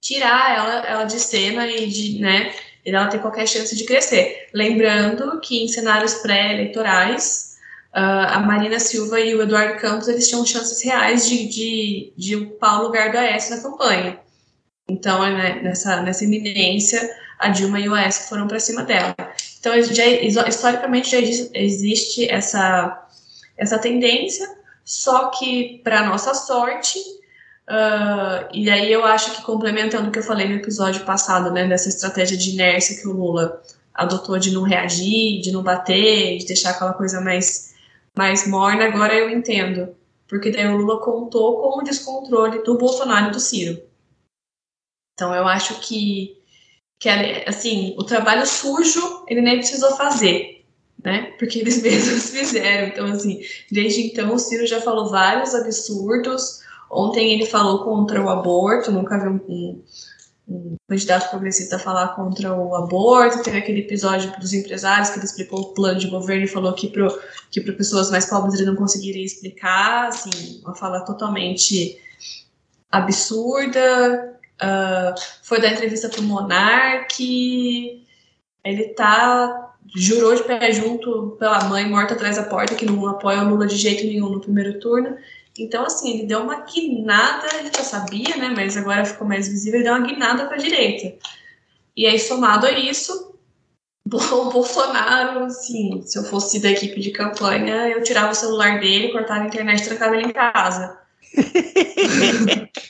[0.00, 2.52] tirar ela, ela de cena e de, né,
[2.84, 4.48] e ela ter qualquer chance de crescer.
[4.52, 7.56] Lembrando que em cenários pré-eleitorais,
[7.94, 12.36] uh, a Marina Silva e o Eduardo Campos eles tinham chances reais de, de, de
[12.36, 14.18] ocupar o lugar do Aécio na campanha.
[14.88, 17.00] Então, né, nessa, nessa iminência,
[17.38, 19.14] a Dilma e o Aécio foram para cima dela.
[19.60, 20.06] Então, já,
[20.48, 21.18] historicamente, já
[21.54, 23.06] existe essa,
[23.58, 24.48] essa tendência,
[24.82, 26.98] só que, para nossa sorte,
[27.68, 31.68] uh, e aí eu acho que complementando o que eu falei no episódio passado, né,
[31.68, 36.46] dessa estratégia de inércia que o Lula adotou de não reagir, de não bater, de
[36.46, 37.74] deixar aquela coisa mais,
[38.16, 39.94] mais morna, agora eu entendo.
[40.26, 43.82] Porque daí o Lula contou com o descontrole do Bolsonaro e do Ciro.
[45.12, 46.39] Então eu acho que
[47.00, 50.66] que assim, o trabalho sujo ele nem precisou fazer,
[51.02, 51.32] né?
[51.38, 52.88] Porque eles mesmos fizeram.
[52.88, 53.40] Então, assim,
[53.72, 56.60] desde então o Ciro já falou vários absurdos.
[56.90, 59.84] Ontem ele falou contra o aborto, nunca vi um, um,
[60.48, 63.42] um candidato progressista falar contra o aborto.
[63.44, 66.88] Teve aquele episódio dos empresários que ele explicou o plano de governo e falou que
[66.88, 67.08] para
[67.50, 71.98] que pessoas mais pobres ele não conseguiria explicar, assim, uma fala totalmente
[72.90, 74.39] absurda.
[74.62, 78.04] Uh, foi dar entrevista pro Monark.
[78.64, 79.66] Ele tá.
[79.96, 83.66] Jurou de pé junto pela mãe morta atrás da porta, que não apoia o Lula
[83.66, 85.16] de jeito nenhum no primeiro turno.
[85.58, 88.52] Então, assim, ele deu uma guinada, ele já sabia, né?
[88.54, 91.16] Mas agora ficou mais visível, ele deu uma guinada pra direita.
[91.96, 93.34] E aí, somado a isso,
[94.06, 99.12] o Bolsonaro, assim, se eu fosse da equipe de campanha, eu tirava o celular dele,
[99.12, 100.98] cortava a internet e trancava ele em casa.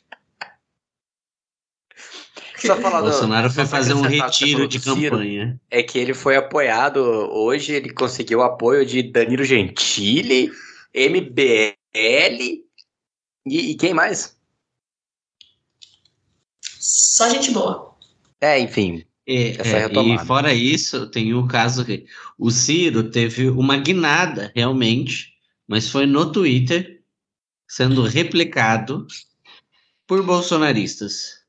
[2.67, 5.61] Só falando, Bolsonaro foi fazer um retiro de campanha.
[5.71, 10.51] É que ele foi apoiado hoje, ele conseguiu o apoio de Danilo Gentili,
[10.95, 11.75] MBL
[13.47, 14.37] e, e quem mais?
[16.63, 17.97] Só gente boa.
[18.41, 19.05] É, enfim.
[19.27, 22.05] É, é, e fora isso, tem o caso que
[22.37, 25.35] o Ciro teve uma guinada, realmente,
[25.69, 27.01] mas foi no Twitter,
[27.69, 29.07] sendo replicado
[30.07, 31.40] por bolsonaristas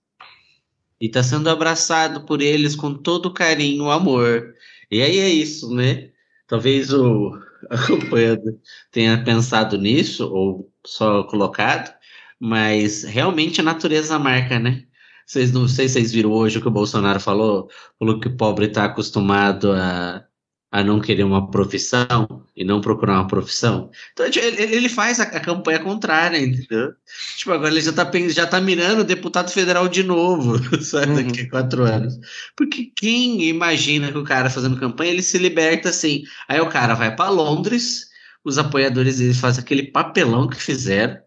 [1.01, 4.53] e está sendo abraçado por eles com todo carinho, amor.
[4.89, 6.11] E aí é isso, né?
[6.47, 8.59] Talvez o acompanhando
[8.91, 11.93] tenha pensado nisso ou só colocado,
[12.39, 14.85] mas realmente a natureza marca, né?
[15.25, 18.37] Vocês não sei se vocês viram hoje o que o Bolsonaro falou, falou que o
[18.37, 20.25] pobre está acostumado a
[20.71, 23.91] a não querer uma profissão e não procurar uma profissão.
[24.13, 26.93] Então ele, ele faz a, campanha contrária, entendeu?
[27.35, 31.27] Tipo, agora ele já tá, já tá mirando deputado federal de novo, sabe, uhum.
[31.27, 32.17] daqui a quatro anos.
[32.55, 36.23] Porque quem imagina que o cara fazendo campanha, ele se liberta assim.
[36.47, 38.07] Aí o cara vai para Londres,
[38.41, 41.17] os apoiadores eles fazem aquele papelão que fizeram,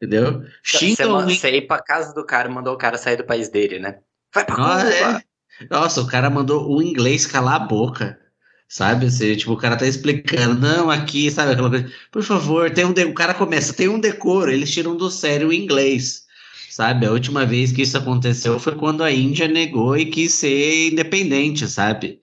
[0.00, 0.42] entendeu?
[0.62, 3.78] Xingam você, você ir pra casa do cara mandou o cara sair do país dele,
[3.78, 3.98] né?
[4.34, 4.90] Vai pra Cuba!
[4.90, 5.22] É.
[5.70, 8.18] Nossa, o cara mandou o inglês calar a boca.
[8.68, 9.06] Sabe?
[9.06, 11.90] Assim, tipo, o cara tá explicando, não, aqui, sabe aquela coisa.
[12.10, 13.04] Por favor, tem um de...
[13.04, 16.26] o cara começa, tem um decoro, eles tiram do sério o inglês.
[16.70, 17.06] Sabe?
[17.06, 21.66] A última vez que isso aconteceu foi quando a Índia negou e quis ser independente,
[21.68, 22.20] sabe?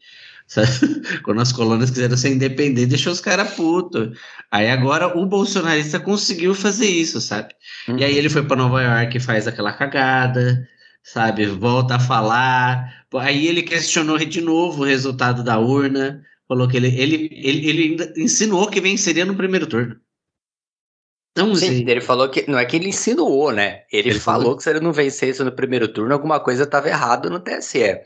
[1.23, 4.17] Quando as colônias quiseram ser independentes, deixou os caras putos.
[4.51, 7.56] Aí agora o bolsonarista conseguiu fazer isso, sabe?
[7.88, 7.97] Uhum.
[7.97, 10.67] E aí ele foi para Nova York e faz aquela cagada,
[11.01, 11.45] sabe?
[11.45, 13.06] Volta a falar.
[13.15, 16.23] Aí ele questionou de novo o resultado da urna.
[16.47, 19.99] Falou que ele, ele, ele, ele insinuou que venceria no primeiro turno.
[21.36, 22.49] Não, Sim, ele falou que.
[22.49, 23.86] Não é que ele insinuou, né?
[23.91, 26.89] Ele, ele falou, falou que se ele não vencesse no primeiro turno, alguma coisa estava
[26.89, 28.01] errado no TSE.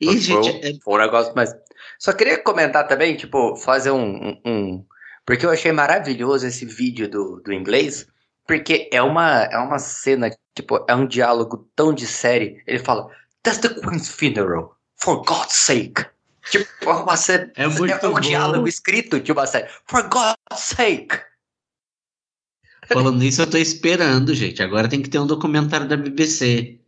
[0.00, 1.54] E, foi, gente, é foi um negócio, mas.
[1.98, 4.86] Só queria comentar também, tipo, fazer um, um, um,
[5.24, 8.06] Porque eu achei maravilhoso esse vídeo do, do inglês,
[8.46, 12.62] porque é uma, é uma cena, tipo, é um diálogo tão de série.
[12.66, 13.08] Ele fala:
[13.42, 16.04] That's the Queen's funeral, for God's sake.
[16.50, 18.20] Tipo, uma série, é, muito é um bom.
[18.20, 19.68] diálogo escrito de uma série.
[19.86, 21.20] For God's sake.
[22.86, 24.62] Falando nisso, eu tô esperando, gente.
[24.62, 26.78] Agora tem que ter um documentário da BBC.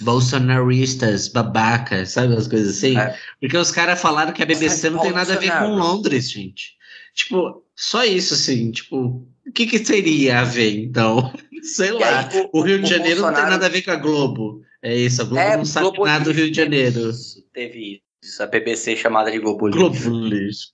[0.00, 2.96] Bolsonaristas, babacas, sabe as coisas assim?
[2.96, 3.18] É.
[3.40, 6.76] Porque os caras falaram que a BBC não tem nada a ver com Londres, gente.
[7.14, 11.32] Tipo, só isso, assim, tipo, o que, que seria a ver, então?
[11.62, 12.28] Sei lá.
[12.28, 13.36] Aí, o, o, Rio de Janeiro Bolsonaro...
[13.36, 14.62] não tem nada a ver com a Globo.
[14.80, 17.10] É isso, a Globo é, não sabe Globo nada do Rio de Janeiro.
[17.10, 20.72] Isso, teve isso, a BBC chamada de Globo Lixo.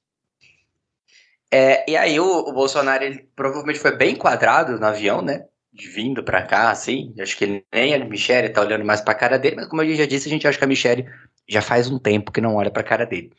[1.51, 5.45] É, e aí o, o, Bolsonaro, ele provavelmente foi bem enquadrado no avião, né?
[5.73, 7.15] De vindo pra cá, assim.
[7.19, 9.85] Acho que ele, nem a Michelle tá olhando mais pra cara dele, mas como a
[9.85, 11.07] gente já disse, a gente acha que a Michelle
[11.49, 13.33] já faz um tempo que não olha pra cara dele.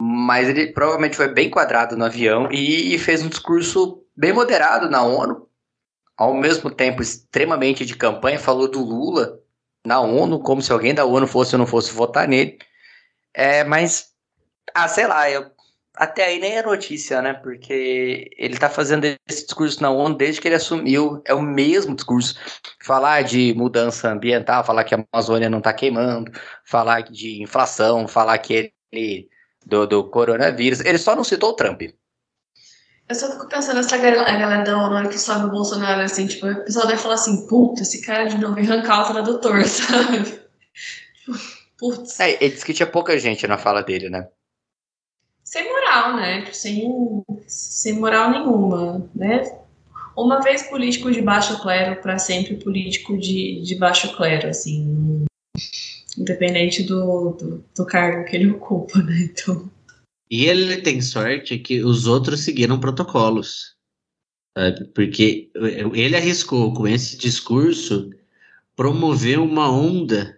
[0.00, 5.02] Mas ele provavelmente foi bem enquadrado no avião e fez um discurso bem moderado na
[5.02, 5.46] ONU,
[6.16, 9.38] ao mesmo tempo extremamente de campanha, falou do Lula
[9.84, 12.58] na ONU, como se alguém da ONU fosse ou não fosse votar nele.
[13.36, 14.12] É, mas,
[14.74, 15.50] ah, sei lá, eu
[15.94, 17.34] até aí nem é notícia, né?
[17.34, 21.22] Porque ele tá fazendo esse discurso na ONU desde que ele assumiu.
[21.26, 22.34] É o mesmo discurso.
[22.82, 26.32] Falar de mudança ambiental, falar que a Amazônia não tá queimando,
[26.64, 29.28] falar de inflação, falar que ele.
[29.66, 30.80] do, do coronavírus.
[30.80, 31.82] Ele só não citou o Trump.
[33.08, 36.64] Eu só fico pensando nessa galera da ONU, que sobe o Bolsonaro, assim, tipo, o
[36.64, 40.40] pessoal deve falar assim, puta, esse cara de novo arrancar o tradutor, sabe?
[41.78, 42.18] Putz.
[42.20, 44.28] É, ele disse que tinha pouca gente na fala dele, né?
[45.44, 46.46] Sem moral, né?
[46.52, 49.42] Sem, sem moral nenhuma, né?
[50.16, 55.26] Uma vez político de baixo clero, para sempre político de, de baixo clero, assim,
[56.16, 59.28] independente do, do, do cargo que ele ocupa, né?
[59.30, 59.70] Então.
[60.30, 63.76] E ele tem sorte que os outros seguiram protocolos.
[64.56, 64.86] Sabe?
[64.86, 65.50] Porque
[65.92, 68.10] ele arriscou com esse discurso
[68.74, 70.35] promover uma onda,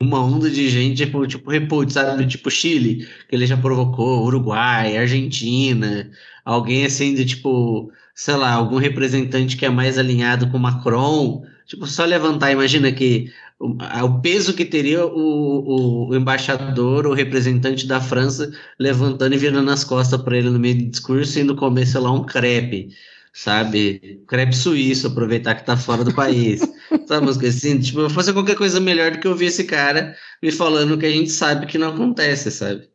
[0.00, 2.26] uma onda de gente, tipo, tipo repúdio, sabe?
[2.26, 6.10] Tipo Chile, que ele já provocou, Uruguai, Argentina,
[6.44, 11.44] alguém assim de tipo, sei lá, algum representante que é mais alinhado com Macron.
[11.66, 17.14] Tipo, só levantar, imagina que o, o peso que teria o, o, o, embaixador, o
[17.14, 21.42] representante da França, levantando e virando as costas para ele no meio do discurso e
[21.42, 22.90] indo comer, sei lá, um crepe,
[23.36, 24.24] sabe?
[24.26, 26.60] Crepe suíço, aproveitar que tá fora do país.
[27.06, 27.78] sabe umas coisas assim?
[27.78, 31.10] Tipo, eu fazer qualquer coisa melhor do que ouvir esse cara me falando que a
[31.10, 32.88] gente sabe que não acontece, sabe?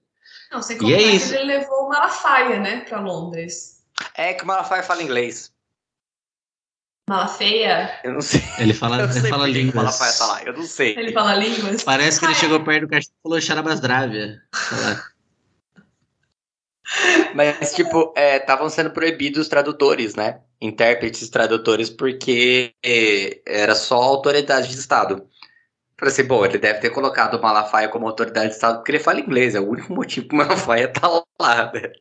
[0.51, 1.33] Não, sem contar e é isso.
[1.35, 3.83] ele levou o Malafaia, né, para Londres.
[4.15, 5.53] É que o Malafaia fala inglês.
[7.07, 7.99] Mala feia?
[8.03, 8.41] Eu não sei.
[8.57, 9.75] Ele fala, ele fala línguas.
[9.75, 10.97] Malafaia tá lá, eu não sei.
[10.97, 11.83] Ele fala línguas?
[11.83, 14.41] Parece que ele chegou perto do cachorro e falou Charabasdravia.
[17.35, 20.41] Mas, tipo, estavam é, sendo proibidos tradutores, né?
[20.59, 25.25] Intérpretes tradutores, porque é, era só autoridade de Estado.
[25.97, 28.99] Falei assim, bom, ele deve ter colocado o Malafaia como autoridade de Estado porque ele
[28.99, 29.55] fala inglês.
[29.55, 31.07] É o único motivo que o Malafaia tá
[31.39, 31.91] lá, né?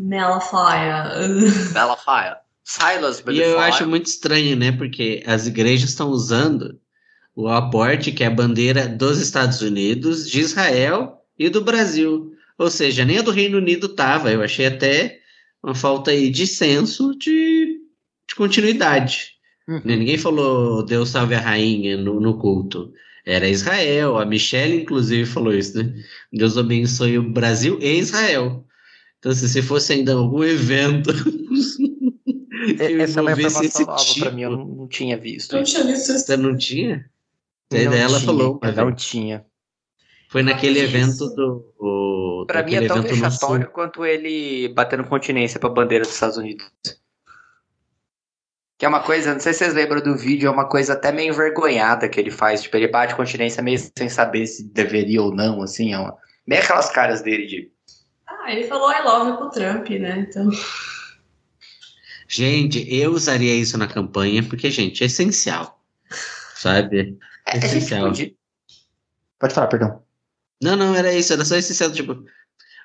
[0.00, 1.12] Malafaia.
[1.72, 2.36] Malafaia.
[2.64, 4.72] Silas E eu acho muito estranho, né?
[4.72, 6.80] Porque as igrejas estão usando
[7.34, 12.31] o aporte, que é a bandeira dos Estados Unidos, de Israel e do Brasil.
[12.62, 14.30] Ou seja, nem a do Reino Unido tava.
[14.30, 15.18] Eu achei até
[15.62, 17.80] uma falta aí de senso de,
[18.28, 19.32] de continuidade.
[19.68, 19.80] Uhum.
[19.84, 22.92] Ninguém falou Deus salve a rainha no, no culto.
[23.26, 24.16] Era Israel.
[24.16, 25.92] A Michelle, inclusive, falou isso, né?
[26.32, 28.64] Deus abençoe o Brasil e Israel.
[29.18, 31.10] Então, se fosse ainda algum evento
[33.00, 34.20] Essa é uma informação nova tipo.
[34.20, 35.56] pra mim, eu não, não tinha visto.
[35.56, 37.10] Não tinha visto Você não tinha?
[37.72, 38.60] Não ela tinha, falou.
[38.62, 39.44] Mas não tinha.
[40.32, 41.74] Foi naquele evento do.
[41.78, 46.64] O, pra mim é tão vexatório quanto ele batendo continência pra bandeira dos Estados Unidos.
[48.78, 51.12] Que é uma coisa, não sei se vocês lembram do vídeo, é uma coisa até
[51.12, 52.62] meio envergonhada que ele faz.
[52.62, 55.92] Tipo, ele bate continência meio sem saber se deveria ou não, assim.
[55.92, 56.16] É uma...
[56.48, 57.70] Bem aquelas caras dele de.
[58.26, 60.26] Ah, ele falou I love pro Trump, né?
[60.30, 60.48] Então.
[62.26, 65.78] Gente, eu usaria isso na campanha porque, gente, é essencial.
[66.54, 67.18] Sabe?
[67.46, 68.06] É, é essencial.
[68.06, 68.34] Pode...
[69.38, 70.02] pode falar, perdão.
[70.62, 71.90] Não, não, era isso, era só essencial.
[71.90, 72.24] Tipo,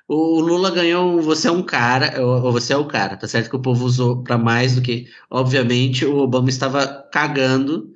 [0.08, 3.56] o Lula ganhou você é um cara, ou você é o cara, tá certo que
[3.56, 5.06] o povo usou para mais do que.
[5.30, 7.94] Obviamente, o Obama estava cagando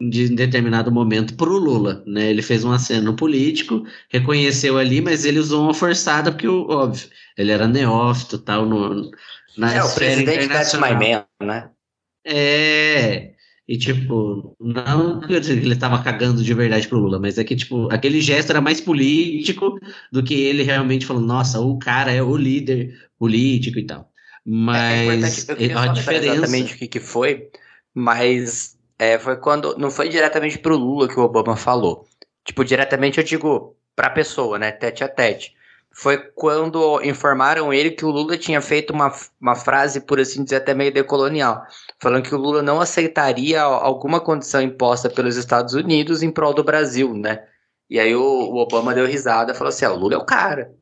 [0.00, 2.30] de determinado momento pro Lula, né?
[2.30, 7.52] Ele fez um aceno político, reconheceu ali, mas ele usou uma forçada, porque, óbvio, ele
[7.52, 9.10] era neófito tal, no,
[9.58, 11.70] na é, o presidente that's my man, né?
[12.24, 13.34] É.
[13.70, 17.88] E, tipo, não que ele tava cagando de verdade pro Lula, mas é que, tipo,
[17.92, 19.78] aquele gesto era mais político
[20.10, 24.10] do que ele realmente falando, nossa, o cara é o líder político e tal.
[24.44, 26.26] Mas é, é a diferença.
[26.26, 27.48] Exatamente o que, que foi,
[27.94, 29.78] mas é, foi quando.
[29.78, 32.08] Não foi diretamente pro Lula que o Obama falou.
[32.44, 34.72] Tipo, diretamente eu digo pra pessoa, né?
[34.72, 35.54] Tete a tete
[35.92, 40.56] foi quando informaram ele que o Lula tinha feito uma, uma frase, por assim dizer,
[40.56, 41.62] até meio decolonial,
[42.00, 46.64] falando que o Lula não aceitaria alguma condição imposta pelos Estados Unidos em prol do
[46.64, 47.44] Brasil, né?
[47.88, 50.24] E aí o, o Obama deu risada e falou assim: ah, o Lula é o
[50.24, 50.72] cara.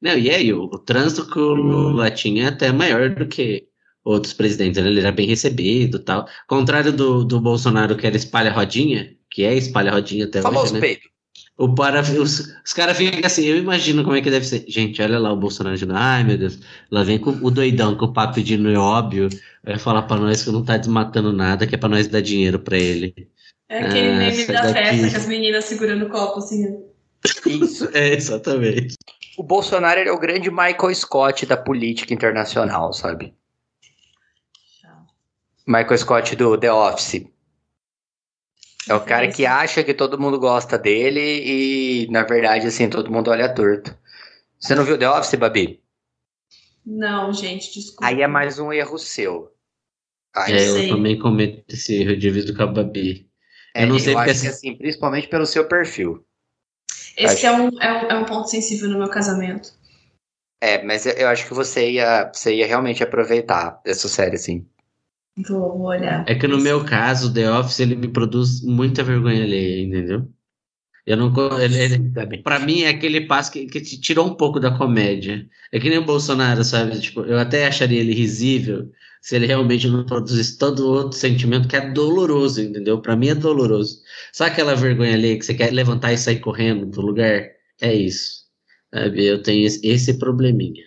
[0.00, 3.68] Não, e aí, o, o trânsito que o Lula tinha é até maior do que
[4.02, 4.88] outros presidentes, né?
[4.88, 6.26] ele era bem recebido tal.
[6.46, 10.80] Contrário do, do Bolsonaro, que era espalha-rodinha, que é espalha-rodinha até Famoso hoje, né?
[10.80, 11.09] Pedro.
[11.60, 14.64] O para, os, os caras ficam assim, eu imagino como é que deve ser.
[14.66, 16.58] Gente, olha lá o Bolsonaro dizendo, ai meu Deus,
[16.90, 19.28] lá vem com o doidão com o papo pedindo é óbvio,
[19.62, 22.58] vai falar pra nós que não tá desmatando nada, que é pra nós dar dinheiro
[22.58, 23.28] pra ele.
[23.68, 24.72] É aquele ah, meme da daqui.
[24.72, 26.82] festa, com as meninas segurando o copo assim.
[27.44, 27.90] Isso.
[27.92, 28.96] é, exatamente.
[29.36, 33.34] O Bolsonaro é o grande Michael Scott da política internacional, sabe?
[35.66, 37.26] Michael Scott do The Office.
[38.88, 43.10] É o cara que acha que todo mundo gosta dele e, na verdade, assim, todo
[43.10, 43.96] mundo olha torto.
[44.58, 45.82] Você não viu The Office, Babi?
[46.84, 48.06] Não, gente, desculpa.
[48.06, 49.52] Aí é mais um erro seu.
[50.34, 53.28] Aí é, eu também cometo esse erro, divido com a Babi.
[53.74, 54.48] É, eu não sei eu porque acho assim...
[54.48, 56.24] que assim, principalmente pelo seu perfil.
[57.16, 59.72] Esse é, um, é, um, é um ponto sensível no meu casamento.
[60.60, 64.66] É, mas eu, eu acho que você ia, você ia realmente aproveitar essa série, assim.
[65.48, 66.24] Vou olhar.
[66.28, 70.28] É que no meu caso, The Office, ele me produz muita vergonha alheia, entendeu?
[71.06, 71.32] Eu não.
[71.60, 75.46] Ele, ele, pra mim, é aquele passo que, que te tirou um pouco da comédia.
[75.72, 77.00] É que nem o Bolsonaro, sabe?
[77.00, 81.76] Tipo, eu até acharia ele risível se ele realmente não produzisse todo outro sentimento que
[81.76, 83.00] é doloroso, entendeu?
[83.00, 84.00] Para mim é doloroso.
[84.32, 87.50] Sabe aquela vergonha ali que você quer levantar e sair correndo do lugar?
[87.80, 88.44] É isso.
[88.92, 89.24] Sabe?
[89.24, 90.84] Eu tenho esse, esse probleminha.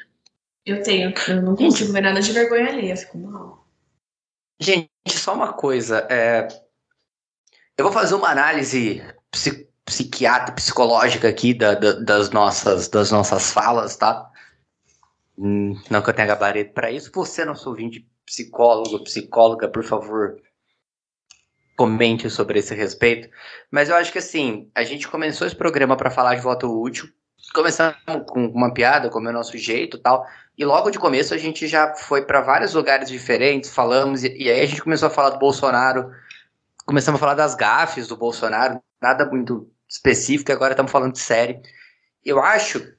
[0.66, 3.63] Eu tenho, eu não consigo ver nada de vergonha ali, eu fico mal.
[4.60, 6.08] Gente, só uma coisa.
[6.10, 6.48] É...
[7.78, 13.52] Eu vou fazer uma análise psi psiquiatra, psicológica aqui da, da, das, nossas, das nossas
[13.52, 14.32] falas, tá?
[15.38, 17.12] Hum, não que eu tenha gabarito para isso.
[17.14, 20.42] Você, nosso ouvinte psicólogo, psicóloga, por favor,
[21.76, 23.30] comente sobre esse respeito.
[23.70, 27.10] Mas eu acho que assim, a gente começou esse programa para falar de voto útil.
[27.54, 27.96] Começamos
[28.28, 30.26] com uma piada, como é o nosso jeito tal.
[30.58, 34.50] E logo de começo a gente já foi para vários lugares diferentes, falamos, e, e,
[34.50, 36.12] aí a gente começou a falar do Bolsonaro,
[36.86, 41.62] começamos a falar das gafes do Bolsonaro, nada muito específico, agora estamos falando de série.
[42.24, 42.94] Eu acho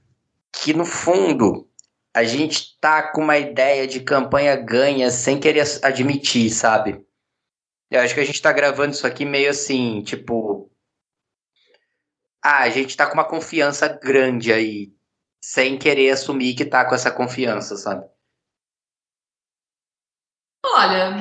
[0.53, 1.69] que no fundo
[2.13, 7.05] a gente tá com uma ideia de campanha ganha sem querer admitir, sabe?
[7.91, 10.71] Eu acho que a gente tá gravando isso aqui meio assim, tipo.
[12.45, 14.93] Ah, a gente tá com uma confiança grande aí,
[15.43, 18.07] sem querer assumir que tá com essa confiança, sabe?
[20.67, 21.17] Olha,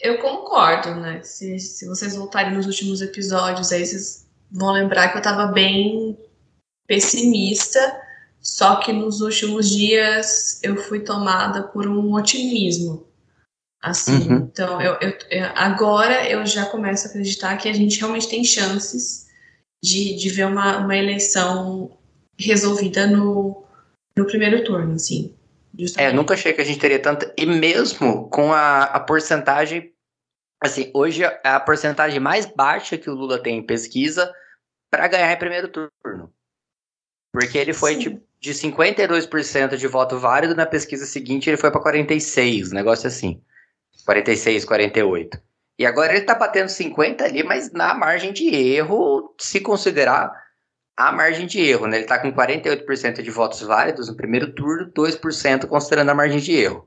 [0.00, 1.22] eu concordo, né?
[1.22, 6.18] Se, se vocês voltarem nos últimos episódios, aí vocês vão lembrar que eu tava bem
[6.86, 8.00] pessimista
[8.42, 13.06] só que nos últimos dias eu fui tomada por um otimismo.
[13.80, 14.36] Assim, uhum.
[14.36, 19.21] então eu, eu, agora eu já começo a acreditar que a gente realmente tem chances
[19.82, 21.90] de, de ver uma, uma eleição
[22.38, 23.64] resolvida no,
[24.16, 25.34] no primeiro turno, assim.
[25.78, 26.12] Justamente.
[26.12, 27.32] É, nunca achei que a gente teria tanta.
[27.36, 29.90] E mesmo com a, a porcentagem.
[30.62, 34.32] Assim, hoje é a porcentagem mais baixa que o Lula tem em pesquisa
[34.88, 36.32] para ganhar em primeiro turno.
[37.32, 38.00] Porque ele foi, Sim.
[38.00, 43.42] tipo, de 52% de voto válido, na pesquisa seguinte ele foi para 46, negócio assim.
[44.04, 45.40] 46, 48.
[45.78, 50.32] E agora ele tá batendo 50 ali, mas na margem de erro, se considerar
[50.96, 51.98] a margem de erro, né?
[51.98, 56.52] Ele tá com 48% de votos válidos no primeiro turno, 2% considerando a margem de
[56.52, 56.86] erro.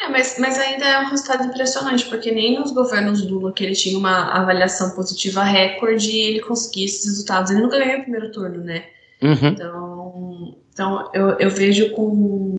[0.00, 3.74] É, mas, mas ainda é um resultado impressionante, porque nem nos governos Lula, que ele
[3.74, 7.50] tinha uma avaliação positiva recorde, ele conseguia esses resultados.
[7.50, 8.88] Ele nunca ganhou o primeiro turno, né?
[9.20, 9.48] Uhum.
[9.48, 12.54] Então, então eu, eu vejo com,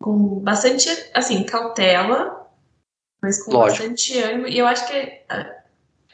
[0.00, 2.41] com bastante assim, cautela,
[3.22, 3.78] mas com Lógico.
[3.78, 4.48] bastante ânimo.
[4.48, 5.62] E eu acho que ah,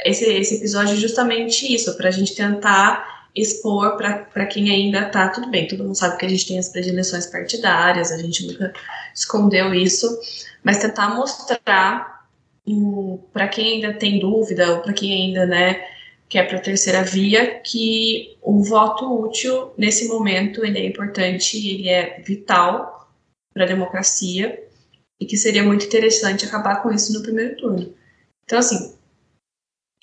[0.04, 5.28] esse, esse episódio é justamente isso, para a gente tentar expor para quem ainda tá,
[5.28, 8.72] tudo bem, todo mundo sabe que a gente tem as predileções partidárias, a gente nunca
[9.14, 10.08] escondeu isso,
[10.62, 12.26] mas tentar mostrar
[12.66, 15.84] um, para quem ainda tem dúvida, ou para quem ainda, né,
[16.28, 21.56] que é para a terceira via, que o voto útil, nesse momento, ele é importante,
[21.56, 23.08] ele é vital
[23.54, 24.67] para a democracia,
[25.20, 27.94] e que seria muito interessante acabar com isso no primeiro turno.
[28.44, 28.94] Então, assim,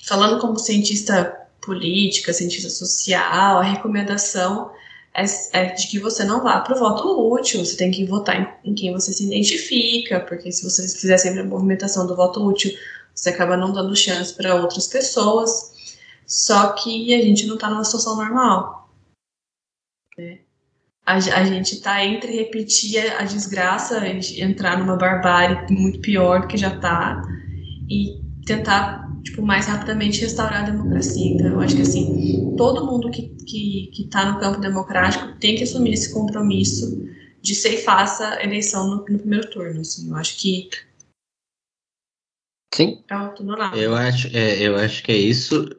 [0.06, 4.72] falando como cientista política, cientista social, a recomendação
[5.14, 5.24] é,
[5.54, 8.72] é de que você não vá para o voto útil, você tem que votar em,
[8.72, 12.72] em quem você se identifica, porque se você fizer sempre a movimentação do voto útil,
[13.14, 15.74] você acaba não dando chance para outras pessoas.
[16.28, 18.85] Só que a gente não está numa situação normal.
[21.06, 21.14] Né?
[21.14, 24.02] A, a gente está entre repetir a, a desgraça,
[24.38, 27.22] entrar numa barbárie muito pior do que já está,
[27.90, 31.34] e tentar tipo, mais rapidamente restaurar a democracia.
[31.34, 35.38] Então, eu acho que assim, todo mundo que está que, que tá no campo democrático
[35.40, 37.06] tem que assumir esse compromisso
[37.42, 39.82] de ceifar essa eleição no, no primeiro turno.
[39.82, 40.10] Assim.
[40.10, 40.70] Eu acho que
[42.74, 43.04] Sim.
[43.10, 45.70] É eu acho, é, eu acho que é isso.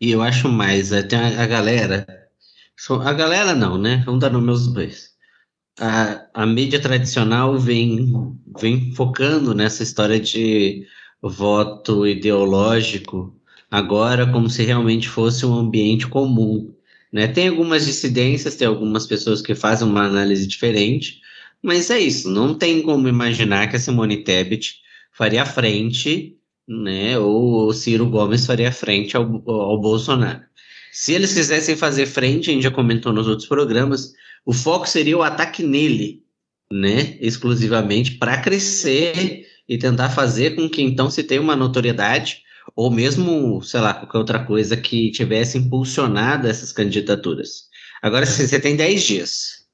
[0.00, 2.06] E eu acho mais, é, tem a, a galera.
[3.04, 4.02] A galera não, né?
[4.04, 5.10] Vamos dar nome aos dois.
[5.78, 8.12] A, a mídia tradicional vem,
[8.58, 10.86] vem focando nessa história de
[11.22, 13.34] voto ideológico
[13.70, 16.74] agora como se realmente fosse um ambiente comum.
[17.12, 17.26] Né?
[17.28, 21.20] Tem algumas dissidências, tem algumas pessoas que fazem uma análise diferente,
[21.62, 24.76] mas é isso, não tem como imaginar que a Simone Tebet
[25.12, 27.18] faria frente né?
[27.18, 30.42] Ou o Ciro Gomes faria frente ao, ao Bolsonaro.
[30.98, 34.14] Se eles quisessem fazer frente, a gente já comentou nos outros programas,
[34.46, 36.24] o foco seria o ataque nele,
[36.72, 37.18] né?
[37.20, 42.38] Exclusivamente para crescer e tentar fazer com que então se tenha uma notoriedade
[42.74, 47.64] ou mesmo, sei lá, qualquer outra coisa que tivesse impulsionado essas candidaturas.
[48.00, 49.66] Agora, você tem 10 dias.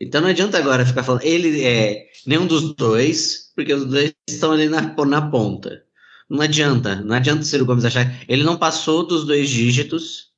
[0.00, 4.52] Então não adianta agora ficar falando, ele é nenhum dos dois, porque os dois estão
[4.52, 5.84] ali na, na ponta.
[6.26, 8.24] Não adianta, não adianta o Ciro Gomes achar.
[8.26, 10.29] Ele não passou dos dois dígitos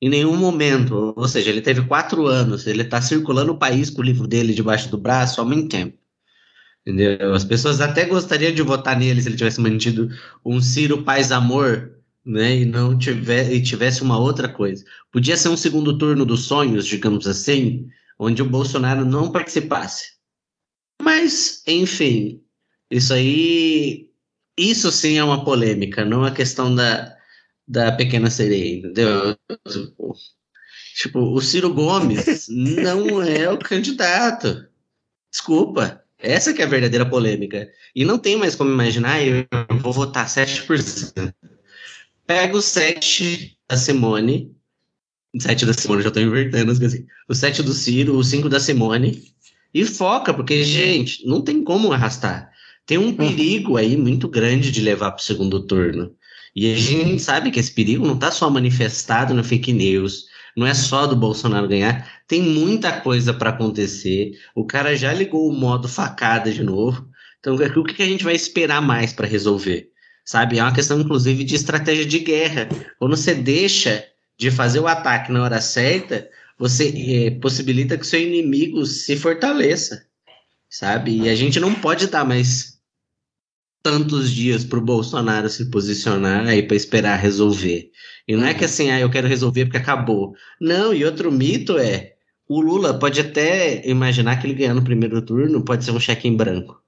[0.00, 1.14] em nenhum momento.
[1.16, 4.54] Ou seja, ele teve quatro anos, ele está circulando o país com o livro dele
[4.54, 5.98] debaixo do braço ao mesmo tempo.
[6.86, 7.34] Entendeu?
[7.34, 10.08] As pessoas até gostariam de votar nele se ele tivesse mantido
[10.44, 12.58] um Ciro Paz Amor, né?
[12.58, 14.84] E não e tivesse uma outra coisa.
[15.10, 17.88] Podia ser um segundo turno dos sonhos, digamos assim,
[18.18, 20.16] onde o Bolsonaro não participasse.
[21.02, 22.40] Mas, enfim,
[22.90, 24.08] isso aí.
[24.58, 27.15] Isso sim é uma polêmica, não a questão da,
[27.66, 29.36] da pequena sereia, entendeu?
[30.96, 34.66] Tipo, o Ciro Gomes não é o candidato.
[35.30, 36.02] Desculpa.
[36.18, 37.68] Essa que é a verdadeira polêmica.
[37.94, 39.46] E não tem mais como imaginar, eu
[39.80, 41.34] vou votar 7%.
[42.26, 44.56] Pega o 7 da Simone.
[45.34, 47.06] O 7 da Simone, já estou invertendo assim.
[47.28, 49.22] O 7 do Ciro, o 5 da Simone.
[49.74, 52.50] E foca, porque, gente, não tem como arrastar.
[52.86, 56.15] Tem um perigo aí muito grande de levar para o segundo turno.
[56.56, 60.24] E a gente sabe que esse perigo não está só manifestado no fake news,
[60.56, 64.32] não é só do Bolsonaro ganhar, tem muita coisa para acontecer.
[64.54, 67.06] O cara já ligou o modo facada de novo.
[67.38, 69.90] Então, o que a gente vai esperar mais para resolver?
[70.24, 70.58] Sabe?
[70.58, 72.68] É uma questão, inclusive, de estratégia de guerra.
[72.98, 74.02] Quando você deixa
[74.38, 76.26] de fazer o ataque na hora certa,
[76.58, 80.06] você é, possibilita que seu inimigo se fortaleça.
[80.70, 81.20] Sabe?
[81.20, 82.75] E a gente não pode dar mais
[83.86, 87.88] tantos dias para o Bolsonaro se posicionar aí para esperar resolver.
[88.26, 90.34] E não é que assim, ah, eu quero resolver porque acabou.
[90.60, 92.14] Não, e outro mito é,
[92.48, 96.26] o Lula pode até imaginar que ele ganhar no primeiro turno pode ser um cheque
[96.26, 96.82] em branco.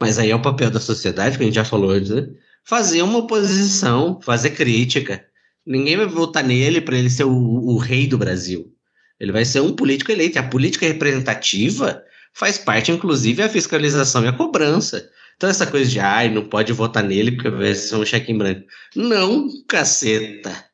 [0.00, 2.26] Mas aí é o papel da sociedade, que a gente já falou antes, né?
[2.64, 5.24] fazer uma oposição, fazer crítica.
[5.64, 8.74] Ninguém vai votar nele para ele ser o, o rei do Brasil.
[9.20, 10.36] Ele vai ser um político eleito.
[10.36, 12.02] A política representativa
[12.34, 15.08] faz parte, inclusive, a fiscalização e a cobrança.
[15.40, 18.36] Então, essa coisa de, ai, não pode votar nele porque vai ser um cheque em
[18.36, 18.66] branco.
[18.94, 20.66] Não, caceta.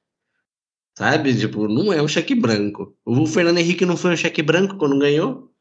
[0.99, 1.39] Sabe?
[1.39, 2.99] Tipo, não é um cheque branco.
[3.05, 5.55] O Fernando Henrique não foi um cheque branco quando ganhou?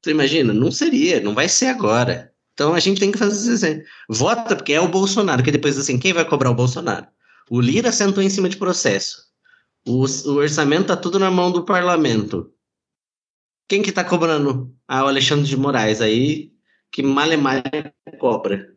[0.00, 0.52] Você imagina?
[0.54, 2.32] Não seria, não vai ser agora.
[2.54, 3.82] Então a gente tem que fazer assim.
[4.08, 7.08] Vota porque é o Bolsonaro, que depois assim, quem vai cobrar o Bolsonaro?
[7.50, 9.16] O Lira sentou em cima de processo.
[9.84, 12.52] O, o orçamento tá tudo na mão do parlamento.
[13.66, 14.72] Quem que tá cobrando?
[14.86, 16.00] Ah, o Alexandre de Moraes.
[16.00, 16.52] Aí
[16.90, 17.62] que mal é mal
[18.18, 18.74] cobra.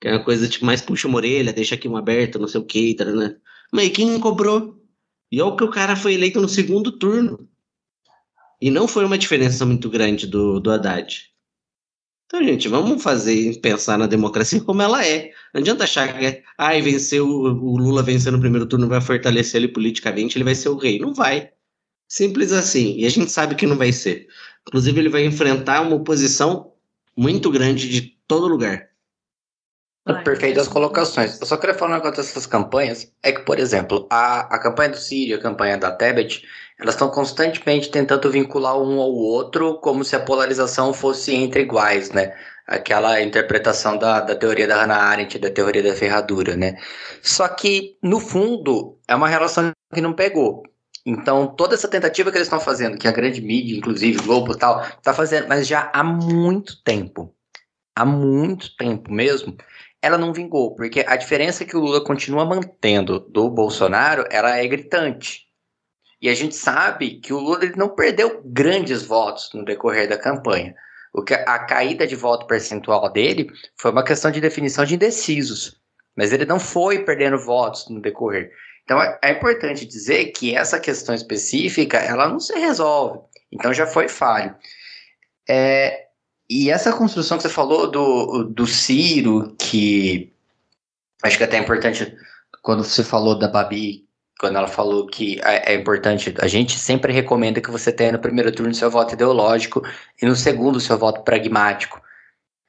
[0.00, 2.60] Que é uma coisa tipo, mais puxa uma orelha, deixa aqui um aberto, não sei
[2.60, 3.36] o que, tá, né?
[3.72, 4.80] Mas quem cobrou?
[5.30, 7.48] E olha que o cara foi eleito no segundo turno.
[8.60, 11.30] E não foi uma diferença muito grande do, do Haddad.
[12.26, 15.32] Então, gente, vamos fazer, pensar na democracia como ela é.
[15.52, 19.72] Não adianta achar que, ai, venceu, o Lula venceu no primeiro turno, vai fortalecer ele
[19.72, 20.98] politicamente, ele vai ser o rei.
[20.98, 21.50] Não vai.
[22.08, 22.96] Simples assim.
[22.98, 24.28] E a gente sabe que não vai ser.
[24.66, 26.72] Inclusive, ele vai enfrentar uma oposição
[27.16, 28.90] muito grande de todo lugar.
[30.24, 31.40] Perfeitas colocações.
[31.40, 33.12] Eu só queria falar um negócio dessas campanhas.
[33.22, 36.44] É que, por exemplo, a, a campanha do Sírio e a campanha da Tebet,
[36.78, 42.10] elas estão constantemente tentando vincular um ao outro como se a polarização fosse entre iguais,
[42.10, 42.34] né?
[42.66, 46.76] Aquela interpretação da, da teoria da Hannah Arendt, da teoria da ferradura, né?
[47.22, 50.62] Só que, no fundo, é uma relação que não pegou.
[51.04, 54.58] Então, toda essa tentativa que eles estão fazendo, que a grande mídia, inclusive Globo e
[54.58, 57.34] tal, está fazendo, mas já há muito tempo,
[57.96, 59.56] há muito tempo mesmo,
[60.02, 64.66] ela não vingou, porque a diferença que o Lula continua mantendo do Bolsonaro, ela é
[64.66, 65.46] gritante.
[66.20, 70.18] E a gente sabe que o Lula ele não perdeu grandes votos no decorrer da
[70.18, 70.74] campanha.
[71.12, 75.80] O que a caída de voto percentual dele foi uma questão de definição de indecisos,
[76.16, 78.52] mas ele não foi perdendo votos no decorrer.
[78.90, 83.20] Então é, é importante dizer que essa questão específica ela não se resolve.
[83.52, 84.52] Então já foi falho.
[85.48, 86.06] É,
[86.50, 90.32] e essa construção que você falou do, do Ciro, que
[91.22, 92.16] acho que é até é importante
[92.62, 94.08] quando você falou da Babi,
[94.40, 98.18] quando ela falou que é, é, importante, a gente sempre recomenda que você tenha no
[98.18, 99.84] primeiro turno seu voto ideológico
[100.20, 101.99] e no segundo seu voto pragmático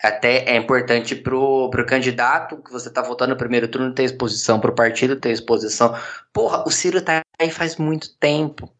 [0.01, 4.59] até é importante pro, pro candidato que você tá votando no primeiro turno ter exposição,
[4.59, 5.95] pro partido ter exposição.
[6.33, 8.71] Porra, o Ciro tá aí faz muito tempo.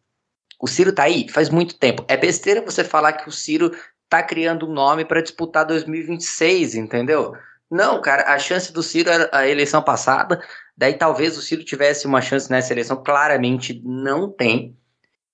[0.60, 2.04] O Ciro tá aí faz muito tempo.
[2.08, 3.70] É besteira você falar que o Ciro
[4.08, 7.34] tá criando um nome para disputar 2026, entendeu?
[7.70, 10.42] Não, cara, a chance do Ciro era a eleição passada,
[10.76, 14.76] daí talvez o Ciro tivesse uma chance nessa eleição, claramente não tem.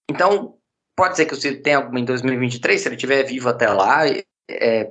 [0.08, 0.54] Então,
[0.94, 4.06] pode ser que o Ciro tenha alguma em 2023, se ele estiver vivo até lá.
[4.48, 4.90] É,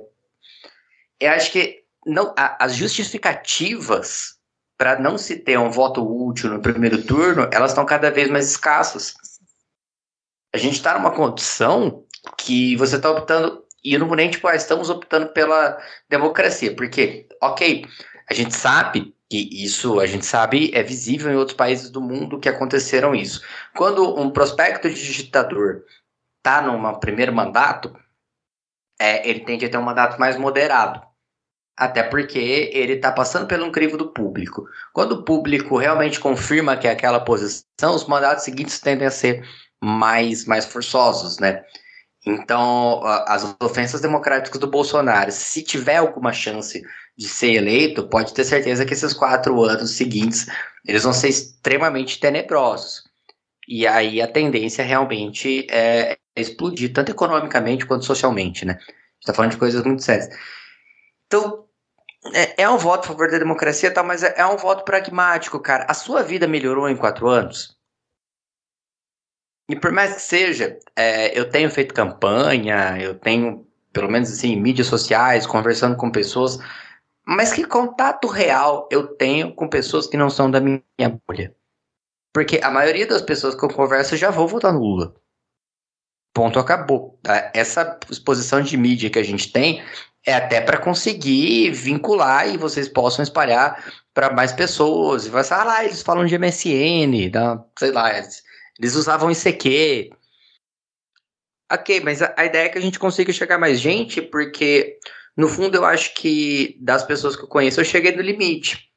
[1.20, 4.38] eu acho que não, a, as justificativas
[4.76, 8.48] para não se ter um voto útil no primeiro turno, elas estão cada vez mais
[8.50, 9.14] escassas.
[10.54, 12.04] A gente está numa condição
[12.36, 15.76] que você está optando, e eu não vou nem tipo, ah, estamos optando pela
[16.08, 17.84] democracia, porque, ok,
[18.30, 22.38] a gente sabe que isso, a gente sabe, é visível em outros países do mundo
[22.38, 23.42] que aconteceram isso.
[23.76, 25.84] Quando um prospecto de ditador
[26.38, 27.94] está num primeiro mandato,
[28.98, 31.00] é, ele tende a ter um mandato mais moderado.
[31.76, 34.66] Até porque ele está passando pelo crivo do público.
[34.92, 39.48] Quando o público realmente confirma que é aquela posição, os mandatos seguintes tendem a ser
[39.80, 41.62] mais, mais forçosos, né?
[42.26, 46.82] Então, as ofensas democráticas do Bolsonaro, se tiver alguma chance
[47.16, 50.46] de ser eleito, pode ter certeza que esses quatro anos seguintes
[50.84, 53.04] eles vão ser extremamente tenebrosos.
[53.68, 58.74] E aí a tendência realmente é explodir, tanto economicamente quanto socialmente, né?
[58.74, 60.28] A gente tá falando de coisas muito sérias.
[61.26, 61.66] Então,
[62.34, 65.60] é, é um voto a favor da democracia, tá, mas é, é um voto pragmático,
[65.60, 65.86] cara.
[65.88, 67.76] A sua vida melhorou em quatro anos?
[69.70, 74.56] E por mais que seja, é, eu tenho feito campanha, eu tenho, pelo menos assim,
[74.56, 76.58] mídias sociais, conversando com pessoas,
[77.26, 80.80] mas que contato real eu tenho com pessoas que não são da minha
[81.26, 81.54] bolha?
[82.32, 85.14] Porque a maioria das pessoas que eu converso já vou votar no Lula.
[86.38, 87.18] Ponto, acabou.
[87.20, 87.50] Tá?
[87.52, 89.82] Essa exposição de mídia que a gente tem
[90.24, 93.84] é até para conseguir vincular e vocês possam espalhar
[94.14, 95.26] para mais pessoas.
[95.26, 100.12] E vai ah lá, eles falam de MSN, da, sei lá, eles usavam ICQ.
[101.72, 104.96] Ok, mas a, a ideia é que a gente consiga chegar mais gente, porque
[105.36, 108.92] no fundo eu acho que das pessoas que eu conheço, eu cheguei no limite.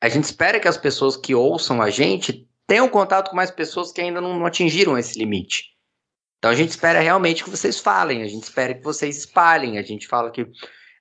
[0.00, 3.92] A gente espera que as pessoas que ouçam a gente tenham contato com mais pessoas
[3.92, 5.73] que ainda não, não atingiram esse limite.
[6.44, 9.82] Então a gente espera realmente que vocês falem, a gente espera que vocês espalhem, a
[9.82, 10.46] gente fala que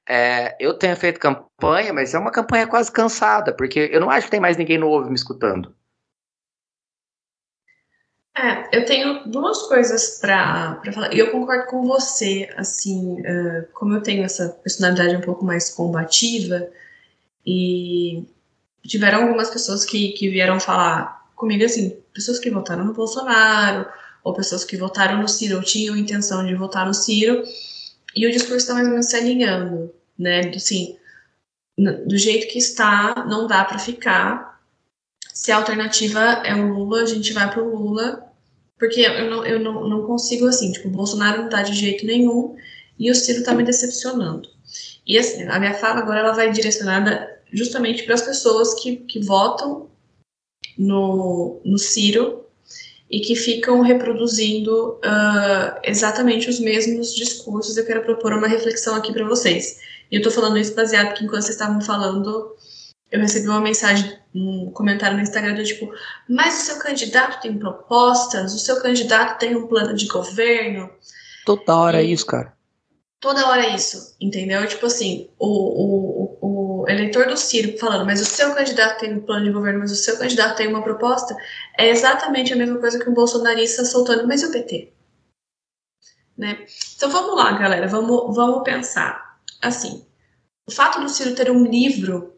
[0.08, 4.28] é, eu tenho feito campanha, mas é uma campanha quase cansada, porque eu não acho
[4.28, 5.76] que tem mais ninguém novo me escutando.
[8.38, 11.14] É, eu tenho duas coisas para falar.
[11.14, 15.70] E eu concordo com você, assim, uh, como eu tenho essa personalidade um pouco mais
[15.70, 16.70] combativa,
[17.46, 18.26] e
[18.88, 23.86] tiveram algumas pessoas que, que vieram falar comigo, assim, pessoas que votaram no Bolsonaro,
[24.24, 27.43] ou pessoas que votaram no Ciro, ou tinham intenção de votar no Ciro,
[28.15, 30.51] e o discurso está mais ou menos se alinhando, né?
[30.55, 30.97] Assim,
[31.78, 34.53] do jeito que está, não dá para ficar
[35.34, 38.24] se a alternativa é o Lula, a gente vai pro Lula,
[38.78, 42.05] porque eu não, eu não, não consigo assim, tipo, o Bolsonaro não tá de jeito
[42.05, 42.55] nenhum
[42.99, 44.47] e o Ciro tá me decepcionando.
[45.05, 49.19] E assim, a minha fala agora ela vai direcionada justamente para as pessoas que, que
[49.19, 49.89] votam
[50.78, 52.43] no, no Ciro
[53.14, 57.78] e que ficam reproduzindo uh, exatamente os mesmos discursos.
[57.78, 59.80] Eu quero propor uma reflexão aqui para vocês.
[60.09, 62.55] E eu estou falando isso baseado porque enquanto vocês estavam falando,
[63.11, 65.93] eu recebi uma mensagem, um comentário no Instagram do tipo,
[66.28, 70.89] mas o seu candidato tem propostas, o seu candidato tem um plano de governo.
[71.45, 72.51] Toda hora é isso, cara.
[73.20, 74.66] Toda hora é isso, entendeu?
[74.66, 79.21] Tipo assim, o, o, o eleitor do Ciro falando, mas o seu candidato tem um
[79.21, 81.36] plano de governo, mas o seu candidato tem uma proposta,
[81.77, 84.93] é exatamente a mesma coisa que um bolsonarista soltando, mas e o PT?
[86.38, 86.65] Né?
[86.95, 89.39] Então vamos lá, galera, vamos, vamos pensar.
[89.61, 90.05] Assim,
[90.65, 92.34] o fato do Ciro ter um livro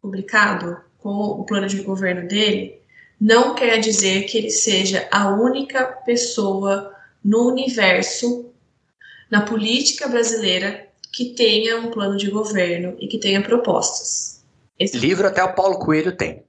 [0.00, 2.80] publicado com o plano de governo dele,
[3.20, 6.94] não quer dizer que ele seja a única pessoa
[7.24, 8.52] no universo,
[9.30, 14.42] na política brasileira, que tenha um plano de governo e que tenha propostas.
[14.78, 16.44] Esse livro até o Paulo Coelho tem.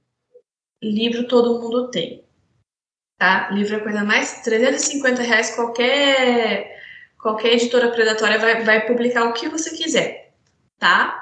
[0.81, 2.23] Livro todo mundo tem.
[3.17, 3.49] Tá?
[3.51, 6.81] Livro é coisa mais 350 reais qualquer
[7.21, 10.33] qualquer editora predatória vai, vai publicar o que você quiser,
[10.77, 11.21] tá?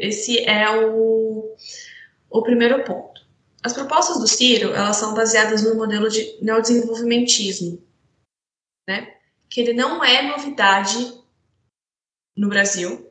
[0.00, 1.54] esse é o,
[2.30, 3.26] o primeiro ponto.
[3.62, 7.82] As propostas do Ciro, elas são baseadas no modelo de neodesenvolvimentismo,
[8.86, 9.14] né?
[9.50, 11.17] Que ele não é novidade
[12.38, 13.10] no Brasil,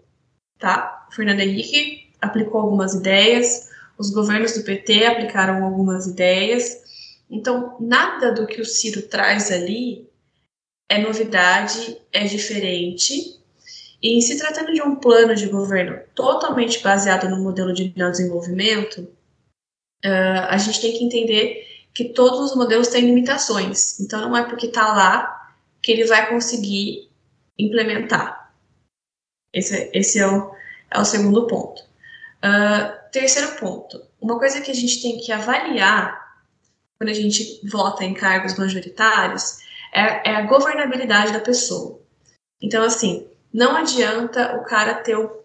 [0.58, 1.06] tá?
[1.12, 7.22] O Fernando Henrique aplicou algumas ideias, os governos do PT aplicaram algumas ideias.
[7.30, 10.08] Então, nada do que o Ciro traz ali
[10.90, 13.38] é novidade, é diferente,
[14.02, 19.02] e se tratando de um plano de governo totalmente baseado no modelo de desenvolvimento,
[20.06, 24.00] uh, a gente tem que entender que todos os modelos têm limitações.
[24.00, 25.52] Então, não é porque está lá
[25.82, 27.10] que ele vai conseguir
[27.58, 28.47] implementar.
[29.58, 30.52] Esse, esse é, o,
[30.92, 31.82] é o segundo ponto.
[32.44, 34.02] Uh, terceiro ponto.
[34.22, 36.28] Uma coisa que a gente tem que avaliar
[36.98, 39.60] quando a gente vota em cargos majoritários,
[39.94, 42.00] é, é a governabilidade da pessoa.
[42.62, 45.44] Então, assim, não adianta o cara ter o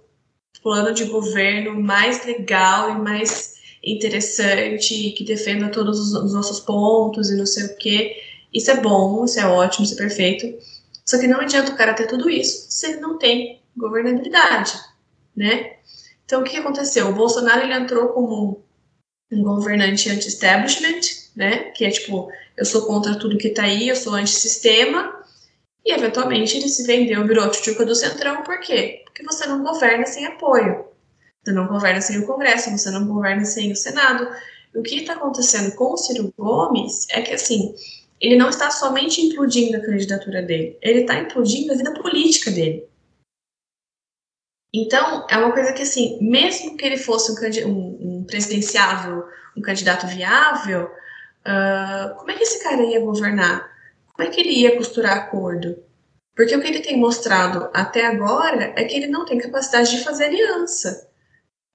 [0.63, 3.55] plano de governo mais legal e mais
[3.85, 8.17] interessante, que defenda todos os, nossos pontos e não sei o quê.
[8.53, 10.47] Isso é bom, isso é ótimo, isso é perfeito.
[11.05, 14.73] Só que não adianta o cara ter tudo isso se ele não tem governabilidade,
[15.37, 15.77] né?
[16.25, 17.09] Então, o que aconteceu?
[17.09, 18.65] O Bolsonaro ele entrou como
[19.31, 21.01] um governante anti-establishment,
[21.37, 21.71] né?
[21.73, 25.21] Que é tipo, eu sou contra tudo que tá aí, eu sou anti-sistema.
[25.85, 28.43] E, eventualmente, ele se vendeu, virou tchutchuca do centrão.
[28.43, 29.03] Por quê?
[29.05, 30.85] Porque você não governa sem apoio.
[31.43, 34.29] Você não governa sem o Congresso, você não governa sem o Senado.
[34.75, 37.75] O que está acontecendo com o Ciro Gomes é que, assim,
[38.21, 42.87] ele não está somente implodindo a candidatura dele, ele está implodindo a vida política dele.
[44.75, 49.25] Então, é uma coisa que, assim, mesmo que ele fosse um, um, um presidenciável,
[49.57, 53.71] um candidato viável, uh, como é que esse cara ia governar?
[54.15, 55.77] Como é que ele ia costurar acordo?
[56.35, 60.03] Porque o que ele tem mostrado até agora é que ele não tem capacidade de
[60.03, 61.11] fazer aliança.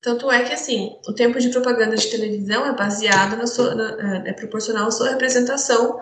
[0.01, 3.75] Tanto é que, assim, o tempo de propaganda de televisão é baseado na sua.
[3.75, 5.99] Na, é, proporcional à sua representação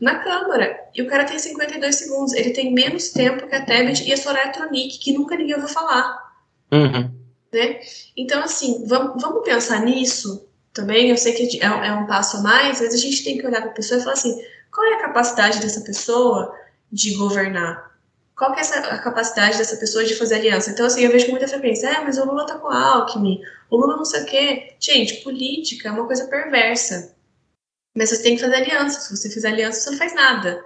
[0.00, 0.78] na Câmara.
[0.94, 2.32] E o cara tem 52 segundos.
[2.32, 5.68] Ele tem menos tempo que a Tebet e a Soraya Tronic, que nunca ninguém ouviu
[5.68, 6.25] falar.
[6.72, 7.14] Uhum.
[7.52, 7.80] Né?
[8.16, 11.10] Então, assim, vamos, vamos pensar nisso também.
[11.10, 13.62] Eu sei que é, é um passo a mais, mas a gente tem que olhar
[13.62, 14.40] para a pessoa e falar assim:
[14.72, 16.54] qual é a capacidade dessa pessoa
[16.92, 17.96] de governar?
[18.36, 20.70] Qual que é essa, a capacidade dessa pessoa de fazer aliança?
[20.70, 23.40] Então, assim, eu vejo muita frequência, é, mas o Lula tá com a Alckmin,
[23.70, 24.76] o Lula não sei o quê.
[24.78, 27.16] Gente, política é uma coisa perversa.
[27.96, 29.00] Mas você tem que fazer aliança.
[29.00, 30.62] Se você fizer aliança, você não faz nada,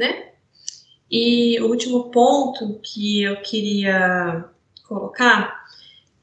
[0.00, 0.32] né?
[1.10, 4.48] E o último ponto que eu queria
[4.88, 5.64] colocar,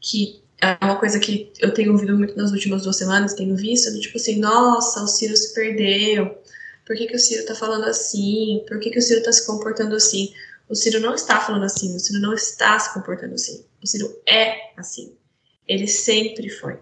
[0.01, 3.91] que é uma coisa que eu tenho ouvido muito nas últimas duas semanas, tenho visto,
[3.91, 6.37] do tipo assim, nossa, o Ciro se perdeu,
[6.85, 9.45] por que, que o Ciro tá falando assim, por que, que o Ciro tá se
[9.45, 10.33] comportando assim?
[10.67, 14.15] O Ciro não está falando assim, o Ciro não está se comportando assim, o Ciro
[14.27, 15.13] é assim,
[15.67, 16.79] ele sempre foi.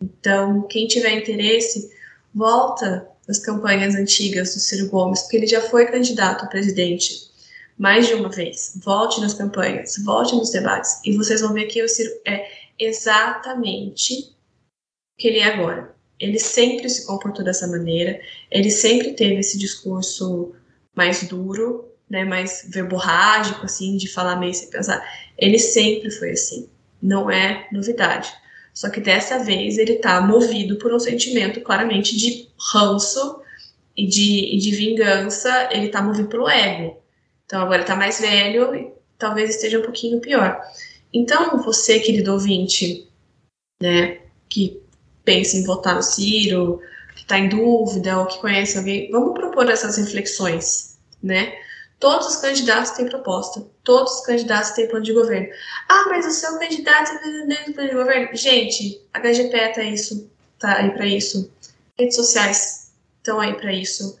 [0.00, 1.90] Então, quem tiver interesse,
[2.34, 7.32] volta nas campanhas antigas do Ciro Gomes, porque ele já foi candidato a presidente
[7.78, 8.78] mais de uma vez.
[8.82, 12.48] Volte nas campanhas, volte nos debates, e vocês vão ver que o Ciro é
[12.78, 15.94] exatamente o que ele é agora.
[16.18, 18.20] Ele sempre se comportou dessa maneira,
[18.50, 20.54] ele sempre teve esse discurso
[20.94, 25.04] mais duro, né, mais verborrágico, assim, de falar meio sem pensar.
[25.36, 26.68] Ele sempre foi assim,
[27.02, 28.32] não é novidade.
[28.72, 33.40] Só que dessa vez ele está movido por um sentimento claramente de ranço
[33.96, 37.03] e de, e de vingança, ele está movido pelo ego.
[37.46, 40.60] Então agora está mais velho e talvez esteja um pouquinho pior.
[41.12, 43.08] Então, você, querido ouvinte,
[43.80, 44.82] né, que
[45.24, 46.80] pensa em votar no Ciro,
[47.14, 51.54] que está em dúvida ou que conhece alguém, vamos propor essas reflexões, né?
[52.00, 55.48] Todos os candidatos têm proposta, todos os candidatos têm plano de governo.
[55.88, 58.36] Ah, mas o seu candidato tem plano de governo.
[58.36, 61.50] Gente, a HGP tá isso, tá aí para isso.
[61.98, 64.18] Redes sociais estão aí para isso.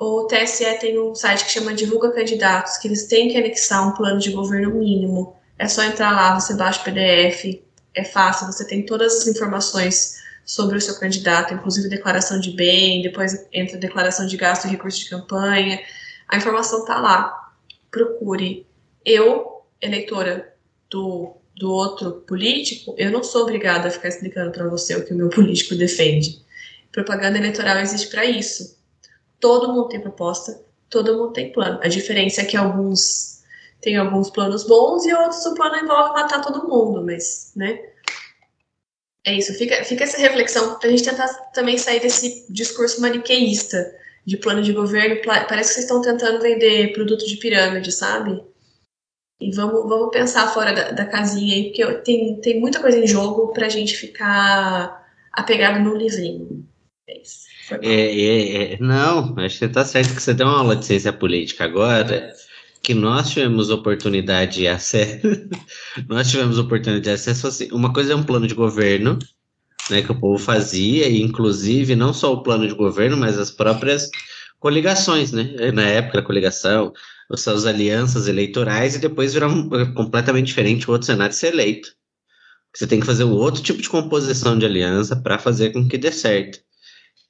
[0.00, 3.92] O TSE tem um site que chama Divulga Candidatos, que eles têm que anexar um
[3.92, 7.62] plano de governo mínimo é só entrar lá, você baixa o PDF,
[7.94, 13.02] é fácil, você tem todas as informações sobre o seu candidato, inclusive declaração de bem,
[13.02, 15.78] depois entra declaração de gasto e recurso de campanha.
[16.26, 17.52] A informação está lá.
[17.90, 18.66] Procure.
[19.04, 20.54] Eu, eleitora
[20.88, 25.12] do, do outro político, eu não sou obrigada a ficar explicando para você o que
[25.12, 26.42] o meu político defende.
[26.90, 28.79] Propaganda eleitoral existe para isso.
[29.40, 31.80] Todo mundo tem proposta, todo mundo tem plano.
[31.82, 33.40] A diferença é que alguns
[33.80, 37.80] tem alguns planos bons e outros o plano envolve matar todo mundo, mas, né?
[39.24, 43.94] É isso, fica, fica essa reflexão para a gente tentar também sair desse discurso maniqueísta
[44.24, 45.20] de plano de governo.
[45.24, 48.42] Parece que vocês estão tentando vender produto de pirâmide, sabe?
[49.40, 53.06] E vamos, vamos pensar fora da, da casinha aí, porque tem, tem muita coisa em
[53.06, 56.66] jogo para a gente ficar apegado no livrinho.
[57.08, 57.49] É isso.
[57.82, 61.12] É, é, é, não, acho que tá certo que você deu uma aula de ciência
[61.12, 62.14] política agora.
[62.14, 62.50] É
[62.82, 65.26] que nós tivemos oportunidade de acesso.
[66.08, 67.68] nós tivemos oportunidade de acesso assim.
[67.72, 69.18] Uma coisa é um plano de governo,
[69.90, 73.50] né, que o povo fazia, e inclusive não só o plano de governo, mas as
[73.50, 74.10] próprias
[74.58, 75.70] coligações, né?
[75.72, 76.92] Na época da coligação,
[77.30, 79.50] as suas alianças eleitorais, e depois virar
[79.94, 81.90] completamente diferente o outro Senado ser eleito.
[82.74, 85.98] Você tem que fazer um outro tipo de composição de aliança para fazer com que
[85.98, 86.60] dê certo.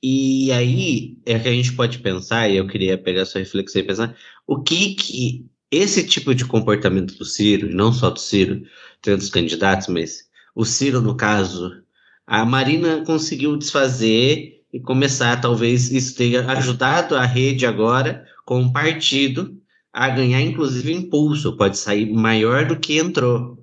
[0.02, 3.86] E aí é que a gente pode pensar, e eu queria pegar sua reflexão e
[3.86, 8.62] pensar, o que que esse tipo de comportamento do Ciro, e não só do Ciro,
[9.02, 11.82] tem outros candidatos, mas o Ciro, no caso,
[12.26, 18.72] a Marina conseguiu desfazer e começar, talvez isso tenha ajudado a rede agora, com o
[18.72, 19.56] partido,
[19.92, 23.58] a ganhar inclusive impulso, pode sair maior do que entrou.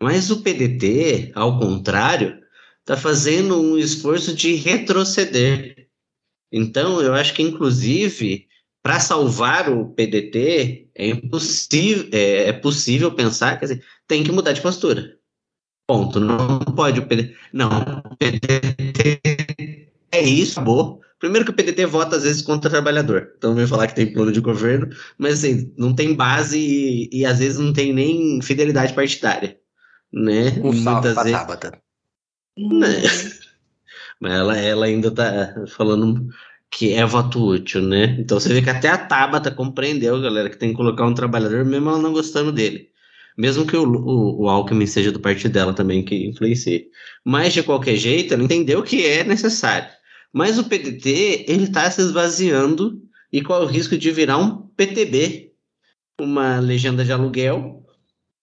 [0.00, 2.38] Mas o PDT, ao contrário,
[2.88, 5.88] está fazendo um esforço de retroceder.
[6.50, 8.46] Então, eu acho que, inclusive,
[8.82, 14.52] para salvar o PDT, é impossível, é, é, possível pensar, quer dizer, tem que mudar
[14.52, 15.18] de postura.
[15.86, 16.18] Ponto.
[16.18, 17.36] Não pode o PDT.
[17.52, 17.68] Não,
[18.10, 19.20] o PDT
[20.10, 21.02] é isso, acabou.
[21.18, 23.34] Primeiro que o PDT vota às vezes contra o trabalhador.
[23.36, 27.26] Então vem falar que tem plano de governo, mas assim, não tem base e, e
[27.26, 29.58] às vezes não tem nem fidelidade partidária.
[30.10, 30.58] Né?
[30.62, 31.38] Um salve pra vezes...
[31.38, 31.87] Tabata.
[32.58, 33.02] Né?
[34.20, 36.28] Mas ela, ela ainda tá falando
[36.70, 38.16] que é voto útil, né?
[38.18, 41.64] Então você vê que até a Tabata compreendeu, galera, que tem que colocar um trabalhador,
[41.64, 42.90] mesmo ela não gostando dele.
[43.36, 46.88] Mesmo que o, o, o Alckmin seja do partido dela também, que influencie.
[47.24, 49.88] Mas, de qualquer jeito, ela entendeu que é necessário.
[50.32, 53.00] Mas o PDT, ele está se esvaziando
[53.32, 55.52] e qual é o risco de virar um PTB,
[56.20, 57.86] uma legenda de aluguel,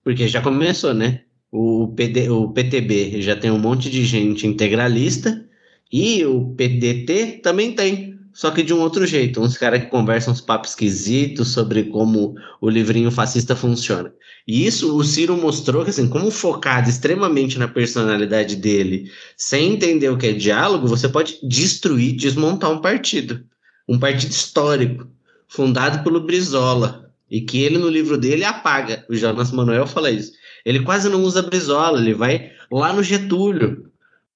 [0.04, 1.25] porque já começou, né?
[1.58, 5.46] O, PD, o PTB já tem um monte de gente integralista
[5.90, 9.40] e o PDT também tem, só que de um outro jeito.
[9.40, 14.14] Uns caras que conversam uns papos esquisitos sobre como o livrinho fascista funciona.
[14.46, 20.10] E isso o Ciro mostrou que, assim, como focado extremamente na personalidade dele, sem entender
[20.10, 23.46] o que é diálogo, você pode destruir, desmontar um partido.
[23.88, 25.08] Um partido histórico,
[25.48, 27.10] fundado pelo Brizola.
[27.32, 29.06] E que ele, no livro dele, apaga.
[29.10, 30.34] O Jonas Manuel fala isso.
[30.66, 33.92] Ele quase não usa Brizola, ele vai lá no Getúlio.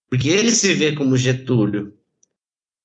[0.09, 1.93] Porque ele se vê como Getúlio.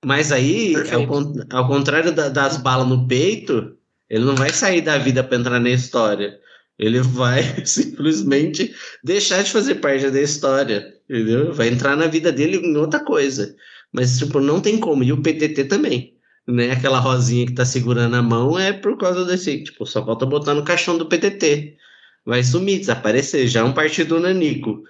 [0.05, 3.77] Mas aí, ao, ao, contrário da, das balas no peito,
[4.09, 6.39] ele não vai sair da vida para entrar na história.
[6.79, 11.53] Ele vai simplesmente deixar de fazer parte da história, entendeu?
[11.53, 13.55] Vai entrar na vida dele em outra coisa.
[13.93, 15.03] Mas, tipo, não tem como.
[15.05, 16.15] E o PTT também.
[16.47, 16.73] Né?
[16.73, 19.65] Aquela rosinha que tá segurando a mão é por causa desse.
[19.65, 21.77] Tipo, só falta botar no caixão do PTT.
[22.25, 23.47] Vai sumir, desaparecer.
[23.47, 24.83] Já é um partido nanico.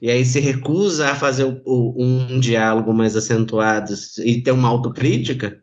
[0.00, 4.68] E aí se recusa a fazer o, o, um diálogo mais acentuado e ter uma
[4.68, 5.60] autocrítica,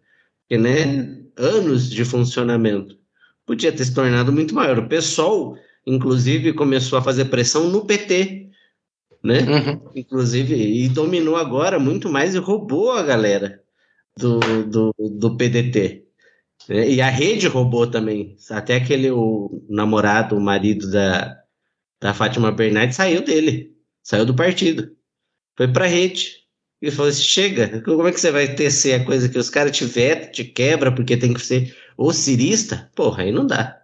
[0.49, 1.19] que, né?
[1.37, 2.97] Anos de funcionamento
[3.45, 4.79] podia ter se tornado muito maior.
[4.79, 8.49] O PSOL, inclusive, começou a fazer pressão no PT,
[9.23, 9.39] né?
[9.41, 9.81] Uhum.
[9.95, 13.61] Inclusive, e dominou agora muito mais e roubou a galera
[14.17, 16.03] do, do, do PDT.
[16.67, 16.89] Né?
[16.89, 18.35] E a rede roubou também.
[18.49, 21.37] Até aquele o namorado, o marido da,
[22.01, 24.95] da Fátima Bernardes saiu dele, saiu do partido.
[25.55, 26.43] Foi pra rede.
[26.81, 29.75] E falou assim: chega, como é que você vai tecer a coisa que os caras
[29.75, 32.91] te vetam, te quebra, porque tem que ser o cirista?
[32.93, 33.81] Porra, aí não dá.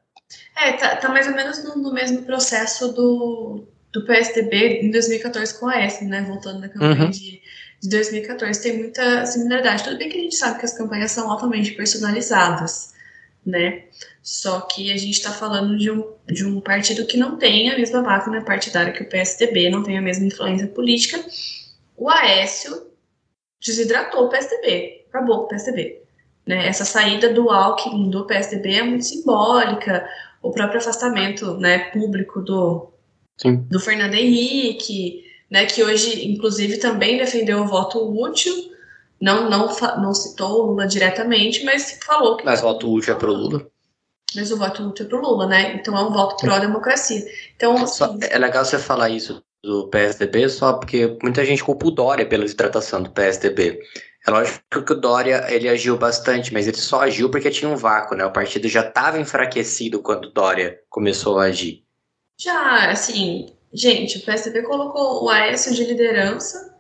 [0.58, 5.58] É, tá, tá mais ou menos no, no, mesmo processo do, do PSDB em 2014
[5.58, 6.24] com a S, né?
[6.24, 7.10] Voltando na campanha uhum.
[7.10, 7.42] de,
[7.82, 9.84] de 2014, tem muita similaridade.
[9.84, 12.94] Tudo bem que a gente sabe que as campanhas são altamente personalizadas,
[13.46, 13.86] né?
[14.22, 17.78] Só que a gente está falando de um, de um partido que não tem a
[17.78, 21.24] mesma máquina partidária que o PSDB, não tem a mesma influência política.
[21.96, 22.88] O Aécio
[23.66, 26.02] desidratou o PSDB, acabou com o PSDB.
[26.46, 26.68] Né?
[26.68, 30.08] Essa saída do Alckmin do PSDB é muito simbólica,
[30.42, 32.92] o próprio afastamento né, público do,
[33.70, 38.54] do Fernando Henrique, né, que hoje, inclusive, também defendeu o voto útil,
[39.20, 42.46] não, não, não citou o Lula diretamente, mas falou que.
[42.46, 43.68] Mas o voto útil é pro Lula.
[44.36, 45.76] Mas o voto útil é pro Lula, né?
[45.76, 47.26] Então é um voto pró-democracia.
[47.56, 51.92] Então, assim, é legal você falar isso do PSDB, só porque muita gente culpa o
[51.92, 53.80] Dória pela desidratação do PSDB.
[54.26, 57.76] É lógico que o Dória ele agiu bastante, mas ele só agiu porque tinha um
[57.76, 58.26] vácuo, né?
[58.26, 61.84] O partido já estava enfraquecido quando o Dória começou a agir.
[62.38, 66.76] Já, assim, gente, o PSDB colocou o Aécio de liderança,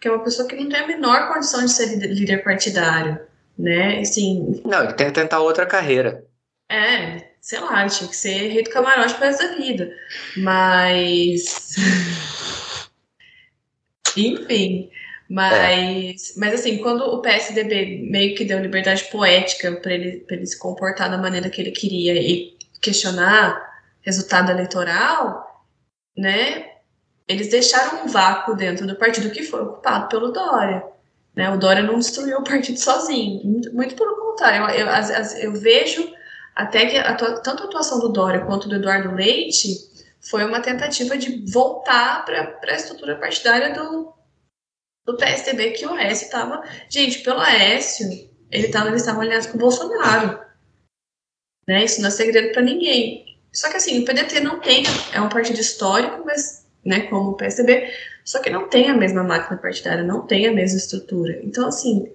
[0.00, 3.20] que é uma pessoa que não tem a menor condição de ser líder partidário,
[3.58, 4.00] né?
[4.00, 6.24] Assim, não, ele tem que tentar outra carreira.
[6.68, 9.90] É, sei lá, tinha que ser rei do camarote pro resto da vida.
[10.36, 11.76] Mas.
[14.16, 14.90] Enfim.
[15.28, 16.38] Mas, é.
[16.38, 21.10] mas assim, quando o PSDB meio que deu liberdade poética para ele, ele se comportar
[21.10, 23.72] da maneira que ele queria e questionar
[24.02, 25.53] resultado eleitoral,
[26.16, 26.70] né?
[27.26, 30.84] Eles deixaram um vácuo dentro do partido que foi ocupado pelo Dória.
[31.34, 31.50] Né?
[31.50, 33.42] O Dória não destruiu o partido sozinho,
[33.72, 34.66] muito, pelo contrário.
[34.78, 36.12] Eu, eu, eu vejo
[36.54, 41.16] até que a, tanto a atuação do Dória quanto do Eduardo Leite foi uma tentativa
[41.16, 44.14] de voltar para a estrutura partidária do,
[45.04, 46.62] do PSDB que o Aécio estava.
[46.88, 48.06] Gente, pelo Aécio,
[48.50, 50.40] ele tava, eles estavam alinhados com o Bolsonaro.
[51.66, 51.84] Né?
[51.84, 53.23] Isso não é segredo para ninguém.
[53.54, 54.82] Só que assim, o PDT não tem,
[55.12, 57.88] é um partido histórico, mas, né, como o PSDB,
[58.24, 61.40] só que não tem a mesma máquina partidária, não tem a mesma estrutura.
[61.44, 62.12] Então, assim,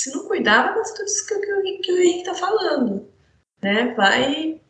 [0.00, 1.26] se não cuidar, vai acontecer tudo isso
[1.82, 3.08] que o Henrique tá falando.
[3.62, 3.94] Né?
[3.94, 4.60] Vai.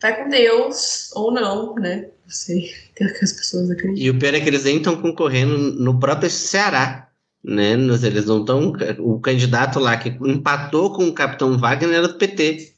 [0.00, 2.10] Vai com Deus, ou não, né?
[2.24, 4.04] Não sei o que as pessoas acreditam.
[4.04, 7.10] E o pior é que eles nem estão concorrendo no próprio Ceará.
[7.42, 7.72] Né?
[7.72, 8.72] Eles não estão.
[8.98, 12.73] O candidato lá que empatou com o Capitão Wagner era do PT.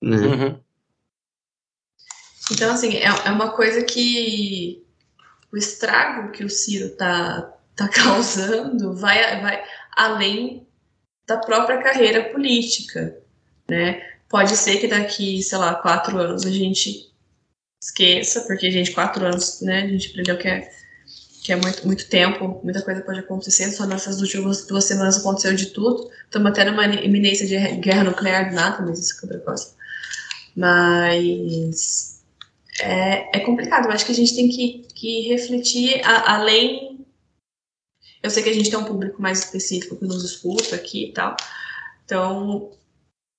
[0.00, 0.16] Né?
[0.16, 0.60] Uhum.
[2.52, 4.84] Então, assim, é, é uma coisa que
[5.52, 10.66] o estrago que o Ciro tá, tá causando vai, vai além
[11.26, 13.16] da própria carreira política,
[13.68, 14.02] né?
[14.28, 17.10] Pode ser que daqui, sei lá, quatro anos a gente
[17.82, 20.70] esqueça, porque, gente, quatro anos, né, a gente aprendeu que é,
[21.42, 25.54] que é muito, muito tempo, muita coisa pode acontecer, só nessas últimas duas semanas aconteceu
[25.54, 29.79] de tudo, estamos até numa iminência de guerra nuclear, nada, mas isso é outra coisa.
[30.60, 32.22] Mas
[32.80, 37.06] é, é complicado, eu acho que a gente tem que, que refletir a, além.
[38.22, 41.12] Eu sei que a gente tem um público mais específico que nos escuta aqui e
[41.14, 41.34] tal,
[42.04, 42.72] então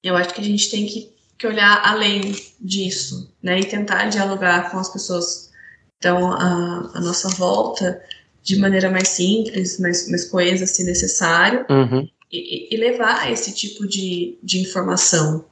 [0.03, 4.71] eu acho que a gente tem que, que olhar além disso, né, e tentar dialogar
[4.71, 5.51] com as pessoas
[5.99, 8.03] então a, a nossa volta
[8.41, 12.09] de maneira mais simples, mais, mais coesa, se necessário, uhum.
[12.31, 15.45] e, e, levar esse tipo de, de informação,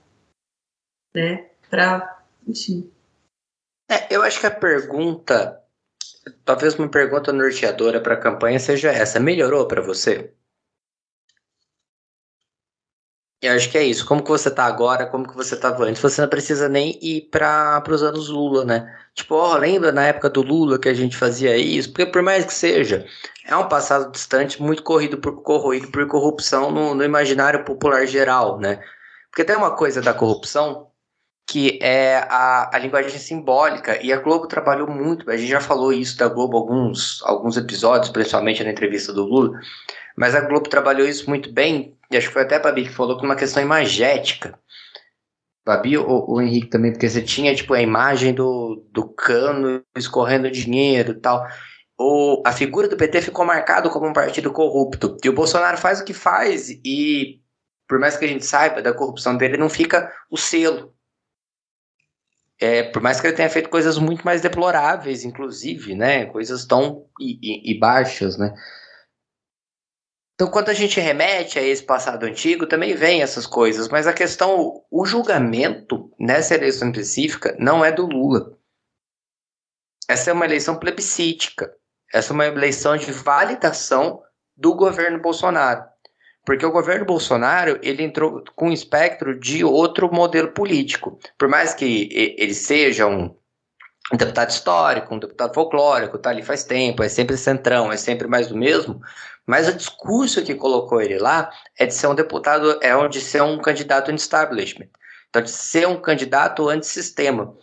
[1.13, 2.91] né, para, enfim,
[3.89, 5.59] é, eu acho que a pergunta,
[6.45, 10.31] talvez uma pergunta norteadora para a campanha seja essa: melhorou para você?
[13.41, 14.05] Eu acho que é isso.
[14.05, 16.01] Como que você tá agora, como que você tava antes?
[16.01, 18.93] Você não precisa nem ir para os anos Lula, né?
[19.13, 21.89] Tipo, ó, lembra na época do Lula que a gente fazia isso?
[21.89, 23.05] Porque por mais que seja,
[23.45, 28.59] é um passado distante muito corrido por, corroído por corrupção no, no imaginário popular geral,
[28.59, 28.83] né?
[29.31, 30.88] Porque tem uma coisa da corrupção
[31.49, 35.91] que é a, a linguagem simbólica, e a Globo trabalhou muito, a gente já falou
[35.91, 39.59] isso da Globo alguns, alguns episódios, principalmente na entrevista do Lula,
[40.15, 42.93] mas a Globo trabalhou isso muito bem, e acho que foi até a Babi que
[42.93, 44.59] falou que uma questão imagética.
[45.65, 50.49] Babi ou o Henrique também, porque você tinha tipo a imagem do, do cano escorrendo
[50.49, 51.45] dinheiro e tal.
[51.97, 55.17] O, a figura do PT ficou marcado como um partido corrupto.
[55.23, 57.41] E o Bolsonaro faz o que faz, e
[57.87, 60.93] por mais que a gente saiba da corrupção dele, não fica o selo
[62.59, 66.25] é, por mais que ele tenha feito coisas muito mais deploráveis, inclusive, né?
[66.25, 68.53] Coisas tão e, e, e, baixas, né?
[70.33, 73.87] Então, quando a gente remete a esse passado antigo, também vem essas coisas.
[73.87, 78.57] Mas a questão, o julgamento nessa eleição específica não é do Lula.
[80.07, 81.73] Essa é uma eleição plebiscítica.
[82.13, 84.21] Essa é uma eleição de validação
[84.55, 85.83] do governo Bolsonaro.
[86.49, 91.19] Porque o governo Bolsonaro ele entrou com um espectro de outro modelo político.
[91.37, 93.35] Por mais que ele seja um,
[94.13, 98.47] deputado histórico, um deputado folclórico, tá ali faz tempo, é sempre centrão, é sempre mais
[98.47, 98.99] do mesmo,
[99.45, 103.43] mas o discurso que colocou ele lá é de ser um deputado, é de ser
[103.43, 104.89] um candidato anti-establishment.
[105.29, 107.55] Então, de ser um candidato anti-sistema.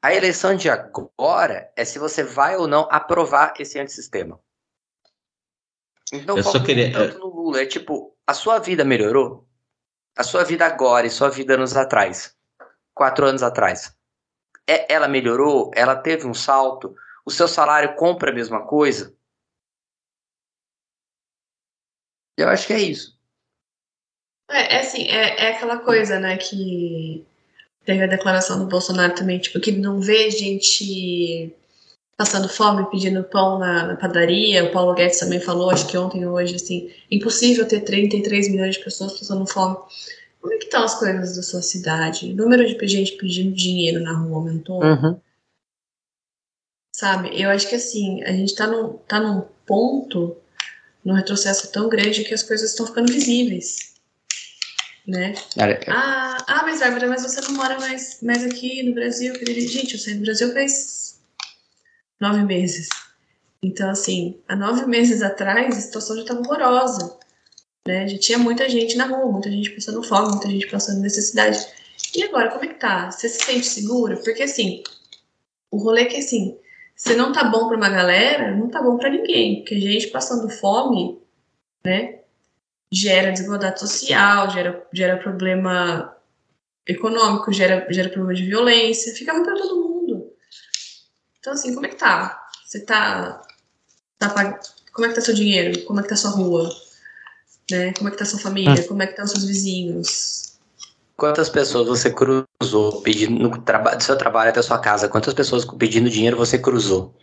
[0.00, 4.38] A eleição de agora é se você vai ou não aprovar esse antissistema.
[6.12, 6.92] Então, eu só queria.
[6.92, 7.62] tanto no Lula.
[7.62, 9.46] É tipo, a sua vida melhorou?
[10.16, 12.36] A sua vida agora e sua vida anos atrás.
[12.94, 13.96] Quatro anos atrás.
[14.66, 15.70] É, ela melhorou?
[15.74, 16.94] Ela teve um salto?
[17.24, 19.14] O seu salário compra a mesma coisa?
[22.36, 23.18] Eu acho que é isso.
[24.50, 27.24] É, é assim, é, é aquela coisa, né, que
[27.84, 31.54] teve a declaração do Bolsonaro também, tipo, que não vê gente
[32.16, 34.64] passando fome, pedindo pão na, na, padaria.
[34.64, 38.76] O Paulo Guedes também falou, acho que ontem ou hoje, assim, impossível ter 33 milhões
[38.76, 39.76] de pessoas passando fome.
[40.40, 42.32] Como é que estão as coisas da sua cidade?
[42.32, 44.82] O número de gente pedindo dinheiro na rua aumentou?
[44.82, 45.18] Uhum.
[46.94, 47.30] Sabe?
[47.40, 50.36] Eu acho que assim, a gente tá num, tá num ponto,
[51.04, 53.94] num retrocesso tão grande que as coisas estão ficando visíveis.
[55.06, 55.34] Né?
[55.88, 59.98] Ah, ah, mas Bárbara, mas você não mora mais, mais aqui no Brasil, Gente, eu
[59.98, 61.13] saí do Brasil faz
[62.20, 62.88] nove meses.
[63.62, 67.18] Então, assim, há nove meses atrás, a situação já estava horrorosa.
[67.86, 68.08] Né?
[68.08, 71.58] Já tinha muita gente na rua, muita gente passando fome, muita gente passando necessidade.
[72.14, 73.10] E agora, como é que tá?
[73.10, 74.22] Você se sente seguro?
[74.22, 74.82] Porque, assim,
[75.70, 76.58] o rolê é que, assim,
[76.94, 79.56] se não tá bom para uma galera, não tá bom para ninguém.
[79.60, 81.18] Porque gente passando fome,
[81.84, 82.20] né,
[82.92, 86.16] gera desigualdade social, gera, gera problema
[86.86, 89.93] econômico, gera, gera problema de violência, fica ruim para todo mundo.
[91.44, 92.48] Então, assim, como é que tá?
[92.64, 93.42] Você tá.
[94.18, 94.58] tá pag...
[94.94, 95.84] Como é que tá seu dinheiro?
[95.84, 96.74] Como é que tá sua rua?
[97.70, 97.92] Né?
[97.92, 98.82] Como é que tá sua família?
[98.82, 98.88] Hum.
[98.88, 100.58] Como é que estão seus vizinhos?
[101.14, 105.06] Quantas pessoas você cruzou pedindo no traba do seu trabalho até a sua casa?
[105.06, 107.14] Quantas pessoas pedindo dinheiro você cruzou?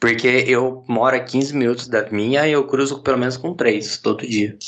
[0.00, 3.98] Porque eu moro a 15 minutos da minha e eu cruzo pelo menos com três
[3.98, 4.58] todo dia.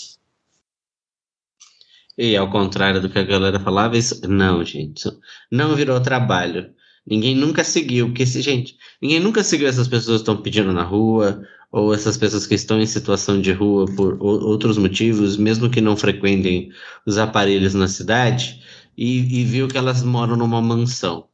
[2.17, 4.21] E ao contrário do que a galera falava, isso...
[4.29, 5.11] não, gente,
[5.51, 6.73] não virou trabalho.
[7.07, 11.43] Ninguém nunca seguiu, porque, gente, ninguém nunca seguiu essas pessoas que estão pedindo na rua,
[11.73, 15.97] ou essas pessoas que estão em situação de rua por outros motivos, mesmo que não
[15.97, 16.71] frequentem
[17.07, 18.61] os aparelhos na cidade,
[18.97, 21.29] e, e viu que elas moram numa mansão.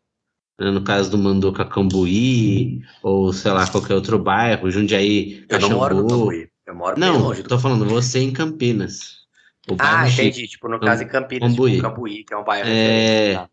[0.59, 0.71] Né?
[0.71, 5.97] No caso do Manduca Cambuí, ou sei lá, qualquer outro bairro, Jundiaí, Eu não moro
[5.97, 9.27] no Cambuí, eu moro bem Não, longe do tô falando você em Campinas.
[9.69, 10.47] O Ah, entendi.
[10.47, 11.73] Tipo, no caso em Campinas, Cambuí.
[11.73, 13.49] tipo, Cambuí, que é um bairro É.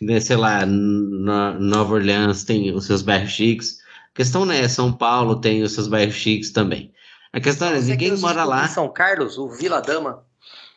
[0.00, 3.78] né, sei lá, na Nova Orleans tem os seus bairros chiques.
[4.12, 6.92] A questão né, São Paulo tem os seus bairros chiques também.
[7.32, 8.68] A questão é, ninguém mora lá.
[8.68, 10.22] São Carlos, o Vila Dama.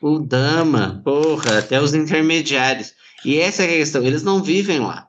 [0.02, 2.94] O Dama, porra, até os intermediários.
[3.24, 5.08] E essa é a questão, eles não vivem lá.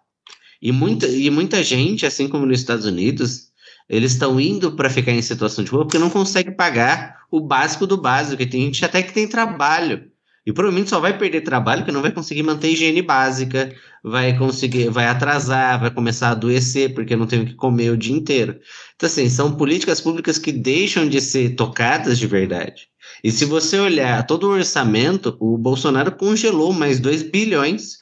[0.61, 3.49] E muita, e muita gente, assim como nos Estados Unidos,
[3.89, 7.87] eles estão indo para ficar em situação de rua porque não consegue pagar o básico
[7.87, 8.43] do básico.
[8.43, 10.11] E tem gente até que tem trabalho.
[10.49, 13.71] E provavelmente só vai perder trabalho porque não vai conseguir manter higiene básica,
[14.03, 17.99] vai conseguir, vai atrasar, vai começar a adoecer porque não tem o que comer o
[17.99, 18.59] dia inteiro.
[18.97, 22.89] Então, assim, são políticas públicas que deixam de ser tocadas de verdade.
[23.23, 27.99] E se você olhar todo o orçamento, o Bolsonaro congelou mais 2 bilhões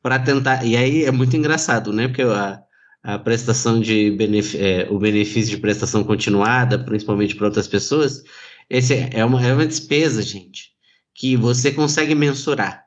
[0.00, 0.64] para tentar.
[0.64, 2.06] E aí é muito engraçado, né?
[2.06, 2.62] Porque a,
[3.02, 4.54] a prestação de benef...
[4.56, 8.22] é, o benefício de prestação continuada, principalmente para outras pessoas,
[8.70, 10.71] esse é uma, é uma despesa, gente,
[11.14, 12.86] que você consegue mensurar.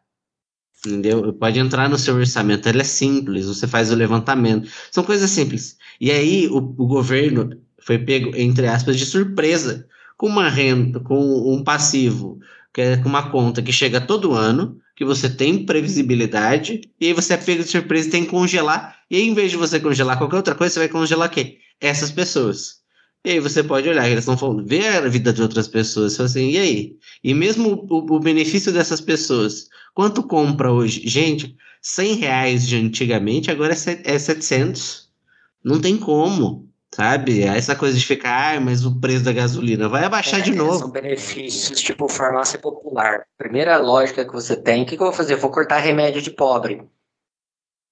[0.85, 1.33] Entendeu?
[1.33, 4.69] Pode entrar no seu orçamento, ela é simples, você faz o levantamento.
[4.91, 5.77] São coisas simples.
[5.99, 7.49] E aí o, o governo
[7.79, 12.39] foi pego, entre aspas, de surpresa com uma renda, com um passivo,
[12.73, 17.33] que é uma conta que chega todo ano, que você tem previsibilidade, e aí você
[17.33, 18.97] é pego de surpresa e tem que congelar.
[19.09, 21.57] E aí, em vez de você congelar qualquer outra coisa, você vai congelar quem?
[21.81, 22.84] Essas pessoas.
[23.25, 26.21] E aí você pode olhar, eles estão falando, ver a vida de outras pessoas, e
[26.21, 26.97] assim, e aí?
[27.23, 31.01] E mesmo o, o benefício dessas pessoas, quanto compra hoje?
[31.07, 35.09] Gente, 100 reais de antigamente, agora é, set- é 700.
[35.63, 37.41] Não tem como, sabe?
[37.41, 40.77] Essa coisa de ficar, ah, mas o preço da gasolina vai abaixar de É, novo.
[40.77, 43.25] São benefícios, tipo farmácia popular.
[43.37, 45.33] Primeira lógica que você tem, o que, que eu vou fazer?
[45.33, 46.83] Eu vou cortar remédio de pobre.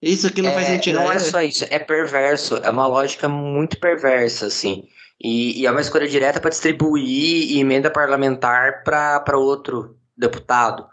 [0.02, 0.96] Isso aqui não faz É, sentido.
[0.96, 2.58] Não é É, só isso, é perverso.
[2.58, 4.88] É uma lógica muito perversa, assim.
[5.24, 10.86] E, e é uma escolha direta para distribuir emenda parlamentar para outro deputado.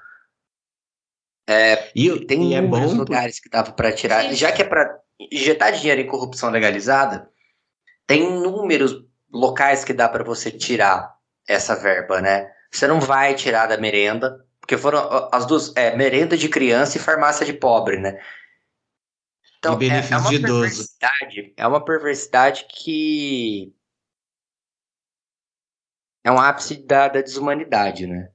[1.94, 2.98] e, Tem e é inúmeros bom.
[2.98, 4.22] lugares que dava para tirar.
[4.22, 4.34] Sim.
[4.34, 7.28] Já que é para injetar dinheiro em corrupção legalizada,
[8.06, 11.12] tem inúmeros locais que dá para você tirar
[11.46, 12.50] essa verba, né?
[12.70, 17.00] Você não vai tirar da merenda, porque foram as duas, é, merenda de criança e
[17.00, 18.20] farmácia de pobre, né?
[19.58, 20.60] Então, E benefício é, é uma de idoso.
[20.60, 23.74] perversidade, é uma perversidade que
[26.30, 28.28] é um ápice da, da desumanidade, né?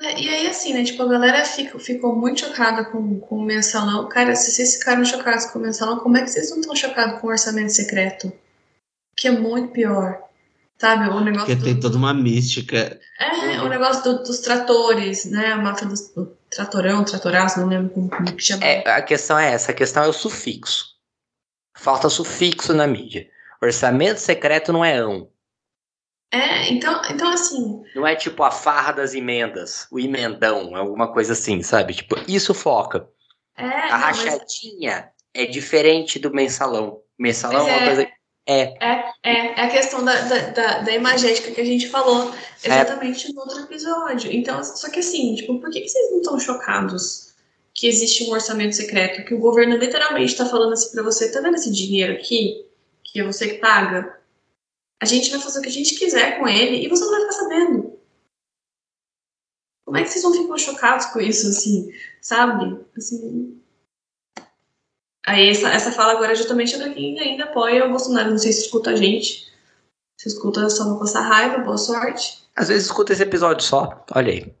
[0.00, 0.84] É, E aí, assim, né?
[0.84, 4.08] Tipo, a galera fica, ficou muito chocada com, com o mensalão.
[4.08, 7.20] Cara, se vocês ficaram chocados com o mensalão, como é que vocês não estão chocados
[7.20, 8.30] com o orçamento secreto?
[9.16, 10.22] Que é muito pior.
[10.78, 11.08] Sabe?
[11.08, 13.00] O negócio Porque do, tem toda uma mística.
[13.18, 15.52] É, o negócio do- dos tratores, né?
[15.52, 18.62] A máfia dos do tratorão, tratoraço, não lembro como, como que chama.
[18.62, 20.84] É, a questão é essa, a questão é o sufixo.
[21.78, 23.26] Falta sufixo na mídia.
[23.62, 25.30] Orçamento secreto não é ão.
[26.30, 31.12] É, então, então assim, Não é tipo a farra das emendas, o emendão, é alguma
[31.12, 31.94] coisa assim, sabe?
[31.94, 33.08] Tipo, isso foca.
[33.56, 37.00] é, A não, mas rachadinha é diferente do mensalão.
[37.18, 38.16] Mensalão Mas é uma é- coisa.
[38.48, 43.32] É, é, é a questão da, da, da, da imagética que a gente falou exatamente
[43.32, 44.30] no outro episódio.
[44.30, 47.34] Então, só que assim, tipo, por que que vocês não estão chocados
[47.74, 49.24] que existe um orçamento secreto?
[49.24, 52.64] Que o governo literalmente tá falando assim pra você, tá vendo esse dinheiro aqui?
[53.02, 54.15] Que é você que paga?
[55.02, 57.20] A gente vai fazer o que a gente quiser com ele e você não vai
[57.20, 57.98] ficar sabendo.
[59.84, 62.84] Como é que vocês não ficam chocados com isso, assim, sabe?
[62.96, 63.62] Assim.
[65.26, 68.30] Aí essa, essa fala agora é justamente pra quem ainda apoia o Bolsonaro.
[68.30, 69.52] Não sei se escuta a gente.
[70.18, 72.48] Se escuta só pra passar raiva, boa sorte.
[72.56, 74.04] às vezes escuta esse episódio só.
[74.14, 74.54] Olha aí.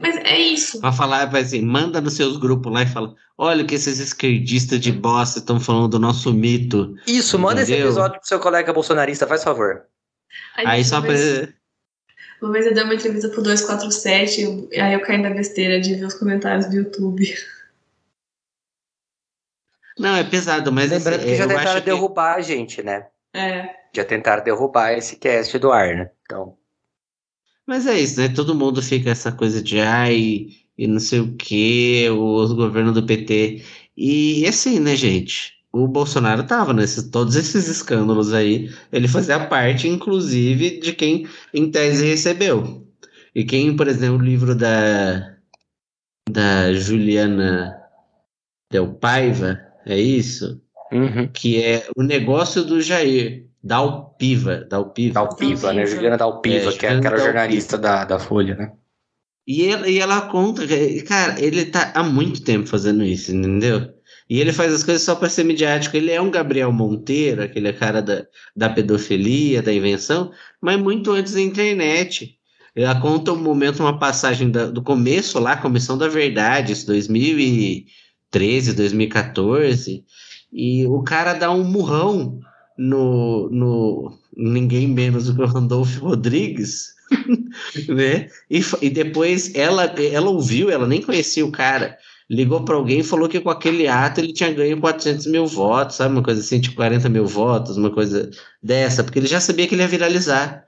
[0.00, 0.80] Mas é isso.
[0.80, 3.98] Pra falar, vai assim, manda nos seus grupos lá e fala: olha o que esses
[3.98, 6.94] esquerdistas de bosta estão falando do nosso mito.
[7.06, 7.88] Isso, manda esse Entendeu?
[7.88, 9.84] episódio pro seu colega bolsonarista, faz favor.
[10.56, 11.12] Aí só uma, pra.
[11.14, 11.48] vez,
[12.42, 15.94] uma vez eu dei uma entrevista pro 247, eu- aí eu caí na besteira de
[15.94, 17.34] ver os comentários do YouTube.
[19.98, 22.82] Não, é pesado, mas assim, Lembrando que já eu tentaram acho que derrubar a gente,
[22.82, 23.06] né?
[23.34, 23.68] É.
[23.94, 26.10] Já tentaram derrubar esse cast do ar, né?
[26.24, 26.57] Então.
[27.68, 28.28] Mas é isso, né?
[28.30, 33.04] Todo mundo fica essa coisa de ai, e não sei o que, o governo do
[33.06, 33.62] PT.
[33.96, 35.58] E assim, né, gente?
[35.72, 41.70] o Bolsonaro tava nesses todos esses escândalos aí, ele fazia parte, inclusive, de quem em
[41.70, 42.86] tese recebeu.
[43.34, 45.36] E quem, por exemplo, o livro da,
[46.28, 47.78] da Juliana
[48.72, 50.60] Del Paiva, é isso?
[50.90, 51.28] Uhum.
[51.28, 54.66] Que é o negócio do Jair, Dalpiva.
[54.68, 55.86] Dalpiva, Dalpiva né?
[55.86, 58.72] Juliana Dalpiva, É, que é aquela Juliana jornalista da, da Folha, né?
[59.46, 63.88] E ela, e ela conta, que, cara, ele tá há muito tempo fazendo isso, entendeu?
[64.28, 65.96] E ele faz as coisas só para ser midiático.
[65.96, 71.32] Ele é um Gabriel Monteiro, aquele cara da, da pedofilia, da invenção, mas muito antes
[71.32, 72.36] da internet.
[72.76, 78.74] Ela conta um momento, uma passagem da- do começo lá, Comissão da Verdade, isso 2013,
[78.74, 80.04] 2014,
[80.52, 82.38] e o cara dá um murrão
[82.78, 86.94] no, no ninguém menos do que o Randolph Rodrigues,
[87.88, 88.28] né?
[88.48, 91.98] E, e depois ela, ela ouviu, ela nem conhecia o cara,
[92.30, 95.96] ligou para alguém e falou que com aquele ato ele tinha ganho 400 mil votos,
[95.96, 96.14] sabe?
[96.14, 98.30] Uma coisa assim, tipo 40 mil votos, uma coisa
[98.62, 100.64] dessa, porque ele já sabia que ele ia viralizar.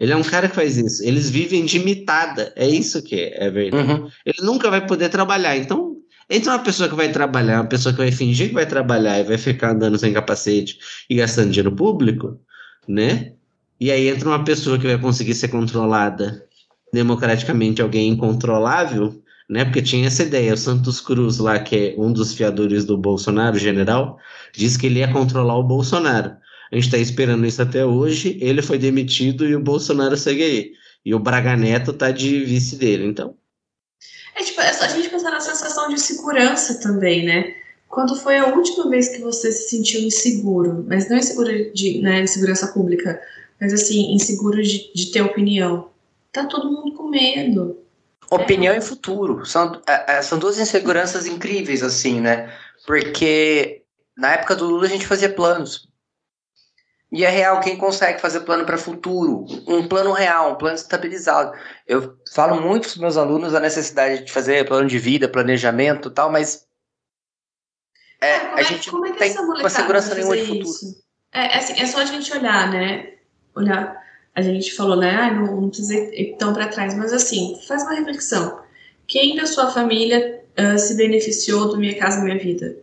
[0.00, 1.04] Ele é um cara que faz isso.
[1.04, 2.52] Eles vivem de imitada.
[2.56, 3.92] É isso que é, é verdade.
[3.92, 4.10] Uhum.
[4.26, 5.56] Ele nunca vai poder trabalhar.
[5.56, 5.91] Então,
[6.30, 9.24] entre uma pessoa que vai trabalhar, uma pessoa que vai fingir que vai trabalhar e
[9.24, 12.40] vai ficar andando sem capacete e gastando dinheiro público,
[12.88, 13.34] né?
[13.80, 16.46] E aí entra uma pessoa que vai conseguir ser controlada
[16.92, 19.64] democraticamente, alguém incontrolável, né?
[19.64, 20.54] Porque tinha essa ideia.
[20.54, 24.18] O Santos Cruz, lá, que é um dos fiadores do Bolsonaro, general,
[24.52, 26.36] disse que ele ia controlar o Bolsonaro.
[26.70, 28.38] A gente está esperando isso até hoje.
[28.40, 30.72] Ele foi demitido e o Bolsonaro segue aí.
[31.04, 33.06] E o Braga Neto tá de vice dele.
[33.06, 33.36] Então,
[34.34, 35.32] É tipo, é só a gente pensar
[35.82, 37.54] sensação de segurança também, né?
[37.88, 40.84] Quando foi a última vez que você se sentiu inseguro?
[40.88, 43.20] Mas não inseguro de né, segurança pública,
[43.60, 45.90] mas assim, inseguro de, de ter opinião.
[46.32, 47.78] Tá todo mundo com medo.
[48.30, 49.44] Opinião e futuro.
[49.44, 52.50] São, é, é, são duas inseguranças incríveis, assim, né?
[52.86, 53.82] Porque
[54.16, 55.86] na época do Lula a gente fazia planos.
[57.12, 59.44] E é real, quem consegue fazer plano para futuro?
[59.68, 61.52] Um plano real, um plano estabilizado.
[61.86, 66.08] Eu falo muito para os meus alunos a necessidade de fazer plano de vida, planejamento
[66.08, 66.66] e tal, mas
[68.18, 70.64] é, como a gente como não que tem essa uma segurança nenhuma de futuro.
[70.64, 71.04] isso?
[71.34, 73.12] É, é assim, é só a gente olhar, né?
[73.54, 74.00] Olhar.
[74.34, 75.14] A gente falou, né?
[75.14, 78.62] Ah, não, não precisa ir tão para trás, mas assim, faz uma reflexão.
[79.06, 82.74] Quem da sua família ah, se beneficiou do Minha Casa Minha Vida?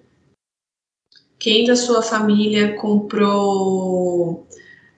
[1.39, 4.45] Quem da sua família comprou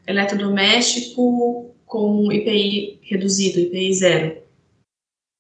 [0.08, 4.42] eletrodoméstico com IPI reduzido, IPI zero?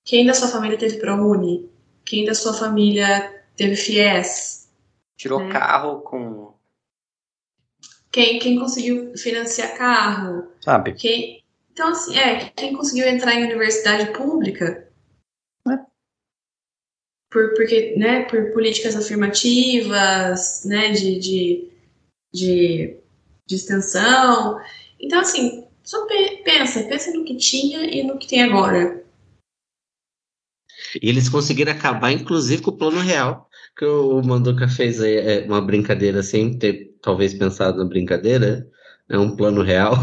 [0.05, 1.67] Quem da sua família teve ProUni?
[2.05, 4.69] Quem da sua família teve FIES?
[5.17, 5.49] Tirou É.
[5.49, 6.53] carro com.
[8.11, 10.51] Quem, quem conseguiu financiar carro?
[10.59, 10.93] Sabe?
[10.93, 14.90] Quem, então, assim, é, quem conseguiu entrar em universidade pública?
[17.31, 21.69] Por, porque, né, por políticas afirmativas, né, de, de,
[22.33, 22.97] de,
[23.47, 24.59] de extensão.
[24.99, 29.01] Então, assim, só pe- pensa, pensa no que tinha e no que tem agora.
[31.01, 33.49] E eles conseguiram acabar, inclusive, com o plano real.
[33.77, 38.67] Que o Manduca fez aí é, uma brincadeira sem ter, talvez, pensado na brincadeira.
[39.09, 39.95] É um plano real.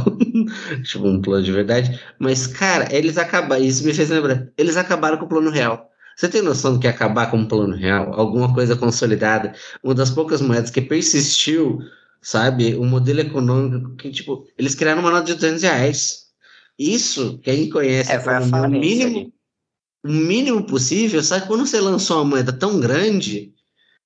[0.84, 2.00] tipo, um plano de verdade.
[2.18, 3.62] Mas, cara, eles acabaram.
[3.62, 4.48] Isso me fez lembrar.
[4.56, 5.87] Eles acabaram com o plano real.
[6.18, 8.12] Você tem noção do que é acabar com o plano real?
[8.12, 9.54] Alguma coisa consolidada?
[9.84, 11.78] Uma das poucas moedas que persistiu,
[12.20, 12.76] sabe?
[12.76, 16.26] Um modelo econômico que, tipo, eles criaram uma nota de 200 reais.
[16.76, 19.32] Isso, quem conhece É, economia, o mínimo
[20.04, 21.46] o mínimo possível, sabe?
[21.46, 23.54] Quando você lançou uma moeda tão grande,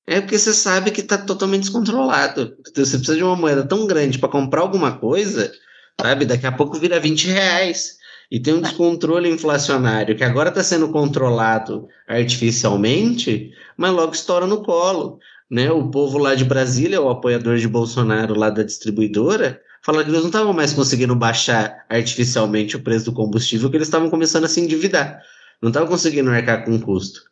[0.07, 2.59] é porque você sabe que está totalmente descontrolado.
[2.61, 5.51] Então, você precisa de uma moeda tão grande para comprar alguma coisa,
[5.99, 6.27] sabe?
[6.27, 8.02] Daqui a pouco vira 20 reais.
[8.33, 14.63] E tem um descontrole inflacionário que agora está sendo controlado artificialmente, mas logo estoura no
[14.63, 15.19] colo.
[15.51, 15.71] Né?
[15.71, 20.21] O povo lá de Brasília, o apoiador de Bolsonaro lá da distribuidora, fala que eles
[20.21, 24.49] não estavam mais conseguindo baixar artificialmente o preço do combustível, que eles estavam começando a
[24.49, 25.21] se endividar
[25.63, 27.23] não estava conseguindo arcar com custo.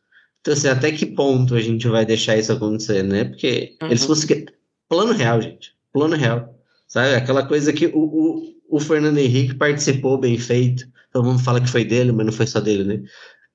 [0.40, 3.24] Então, assim, até que ponto a gente vai deixar isso acontecer, né?
[3.24, 3.88] Porque Uhum.
[3.88, 4.52] eles conseguiram.
[4.88, 5.74] Plano real, gente.
[5.92, 6.54] Plano real.
[6.86, 7.14] Sabe?
[7.14, 10.86] Aquela coisa que o, o, o Fernando Henrique participou bem feito.
[11.12, 13.02] Todo mundo fala que foi dele, mas não foi só dele, né?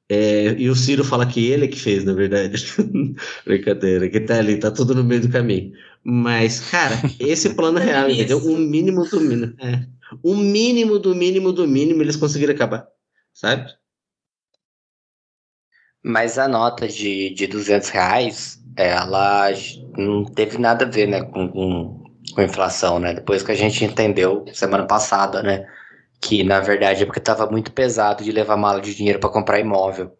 [0.07, 2.63] É, e o Ciro fala que ele é que fez, na verdade.
[3.45, 5.71] Brincadeira, que tá ali, tá tudo no meio do caminho.
[6.03, 8.19] Mas, cara, esse plano real, Isso.
[8.19, 8.37] entendeu?
[8.37, 9.55] O mínimo do mínimo.
[9.59, 9.87] É.
[10.21, 12.87] O mínimo do mínimo do mínimo eles conseguiram acabar.
[13.33, 13.71] Sabe?
[16.03, 19.49] Mas a nota de, de 200 reais, ela
[19.97, 22.04] não teve nada a ver, né, com, com,
[22.35, 23.13] com inflação, né?
[23.13, 25.65] Depois que a gente entendeu semana passada, né,
[26.21, 29.59] que na verdade é porque estava muito pesado de levar mala de dinheiro para comprar
[29.59, 30.15] imóvel.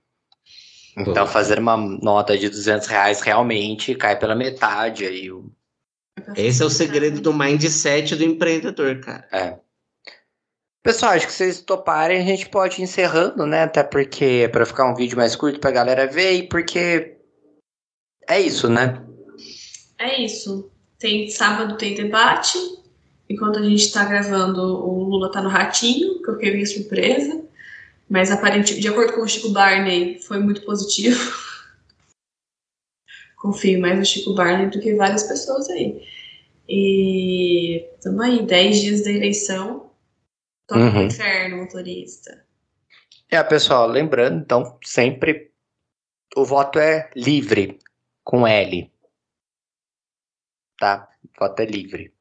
[0.97, 1.31] Então Pô.
[1.31, 5.51] fazer uma nota de 200 reais realmente cai pela metade aí o,
[6.37, 9.27] Esse é o segredo do mindset do empreendedor, cara.
[9.31, 9.59] É.
[10.81, 13.63] Pessoal, acho que vocês toparem, a gente pode ir encerrando, né?
[13.63, 17.17] Até porque é para ficar um vídeo mais curto pra galera ver e porque
[18.29, 19.03] é isso, né?
[19.99, 20.71] É isso.
[20.99, 22.57] Tem sábado tem debate.
[23.29, 27.43] Enquanto a gente tá gravando, o Lula tá no ratinho, que eu fiquei meio surpresa.
[28.09, 31.17] Mas aparentemente, de acordo com o Chico Barney, foi muito positivo.
[33.35, 36.03] Confio mais no Chico Barney do que várias pessoas aí.
[36.67, 39.91] E estamos aí, 10 dias da eleição.
[40.67, 41.05] Toca uhum.
[41.05, 42.43] inferno, motorista.
[43.29, 45.51] É, pessoal, lembrando, então, sempre
[46.35, 47.77] o voto é livre,
[48.23, 48.91] com L.
[50.79, 51.07] Tá?
[51.39, 52.13] Voto é livre.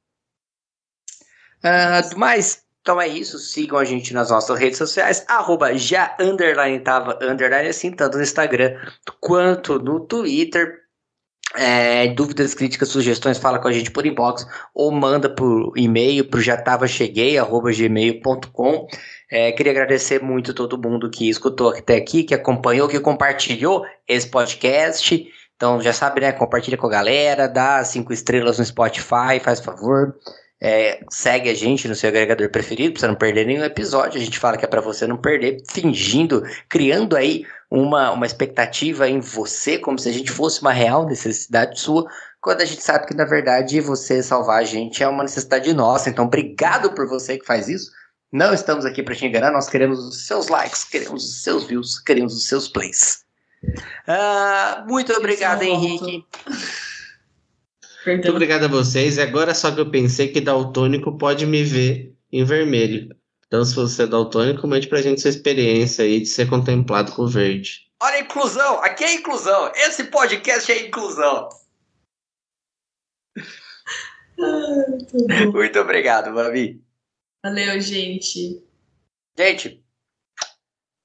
[1.65, 3.39] Uh, mas, então é isso.
[3.39, 5.25] Sigam a gente nas nossas redes sociais.
[5.29, 8.79] Arroba já underline tava underline assim, tanto no Instagram
[9.21, 10.85] quanto no Twitter.
[11.57, 14.45] É, dúvidas, críticas, sugestões, fala com a gente por inbox
[14.75, 16.29] ou manda por e-mail
[16.89, 18.89] cheguei gmail.com.
[19.31, 24.29] É, queria agradecer muito todo mundo que escutou até aqui, que acompanhou, que compartilhou esse
[24.29, 25.29] podcast.
[25.57, 26.33] Então já sabe, né?
[26.33, 30.17] Compartilha com a galera, dá cinco estrelas no Spotify, faz favor.
[30.61, 34.19] É, segue a gente no seu agregador preferido para você não perder nenhum episódio.
[34.19, 39.09] A gente fala que é para você não perder, fingindo, criando aí uma, uma expectativa
[39.09, 42.09] em você, como se a gente fosse uma real necessidade sua,
[42.41, 46.09] quando a gente sabe que na verdade você salvar a gente é uma necessidade nossa.
[46.09, 47.91] Então, obrigado por você que faz isso.
[48.33, 52.01] Não estamos aqui para te enganar, nós queremos os seus likes, queremos os seus views,
[52.01, 53.24] queremos os seus plays.
[54.09, 56.25] Uh, muito obrigado, Henrique.
[58.07, 59.17] Muito obrigado a vocês.
[59.17, 63.15] E agora só que eu pensei que daltônico pode me ver em vermelho.
[63.47, 67.27] Então, se você é daltônico, mande pra gente sua experiência aí de ser contemplado com
[67.27, 67.85] verde.
[68.03, 68.83] Olha a inclusão!
[68.83, 69.73] Aqui é inclusão!
[69.77, 71.49] Esse podcast é inclusão!
[75.53, 76.83] muito obrigado, Babi.
[77.45, 78.63] Valeu, gente.
[79.39, 79.84] Gente,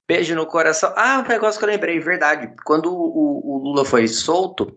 [0.10, 0.92] Beijo no coração.
[0.98, 2.52] Ah, um negócio que eu lembrei, verdade.
[2.66, 4.76] Quando o, o Lula foi solto,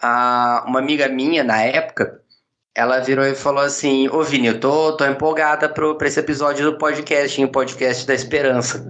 [0.00, 2.22] a, uma amiga minha, na época,
[2.74, 6.64] ela virou e falou assim: Ô Vini, eu tô, tô empolgada pro, pra esse episódio
[6.64, 8.82] do podcast, o podcast da esperança.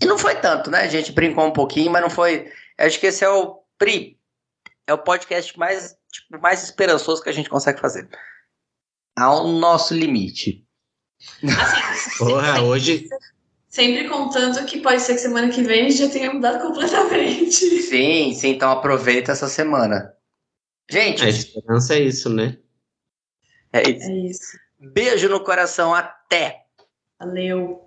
[0.00, 0.82] E não foi tanto, né?
[0.82, 2.48] A gente brincou um pouquinho, mas não foi.
[2.78, 4.20] Acho que esse é o Pri.
[4.86, 8.08] É o podcast mais, tipo, mais esperançoso que a gente consegue fazer.
[9.18, 10.64] Ao nosso limite.
[11.42, 13.08] Assim, Porra, hoje,
[13.76, 17.52] Sempre contando que pode ser que semana que vem a gente já tenha mudado completamente.
[17.86, 20.14] Sim, sim, então aproveita essa semana.
[20.90, 21.22] Gente.
[21.22, 22.56] A esperança é isso, né?
[23.70, 24.10] É isso.
[24.10, 24.58] É isso.
[24.80, 26.64] Beijo no coração, até!
[27.18, 27.85] Valeu!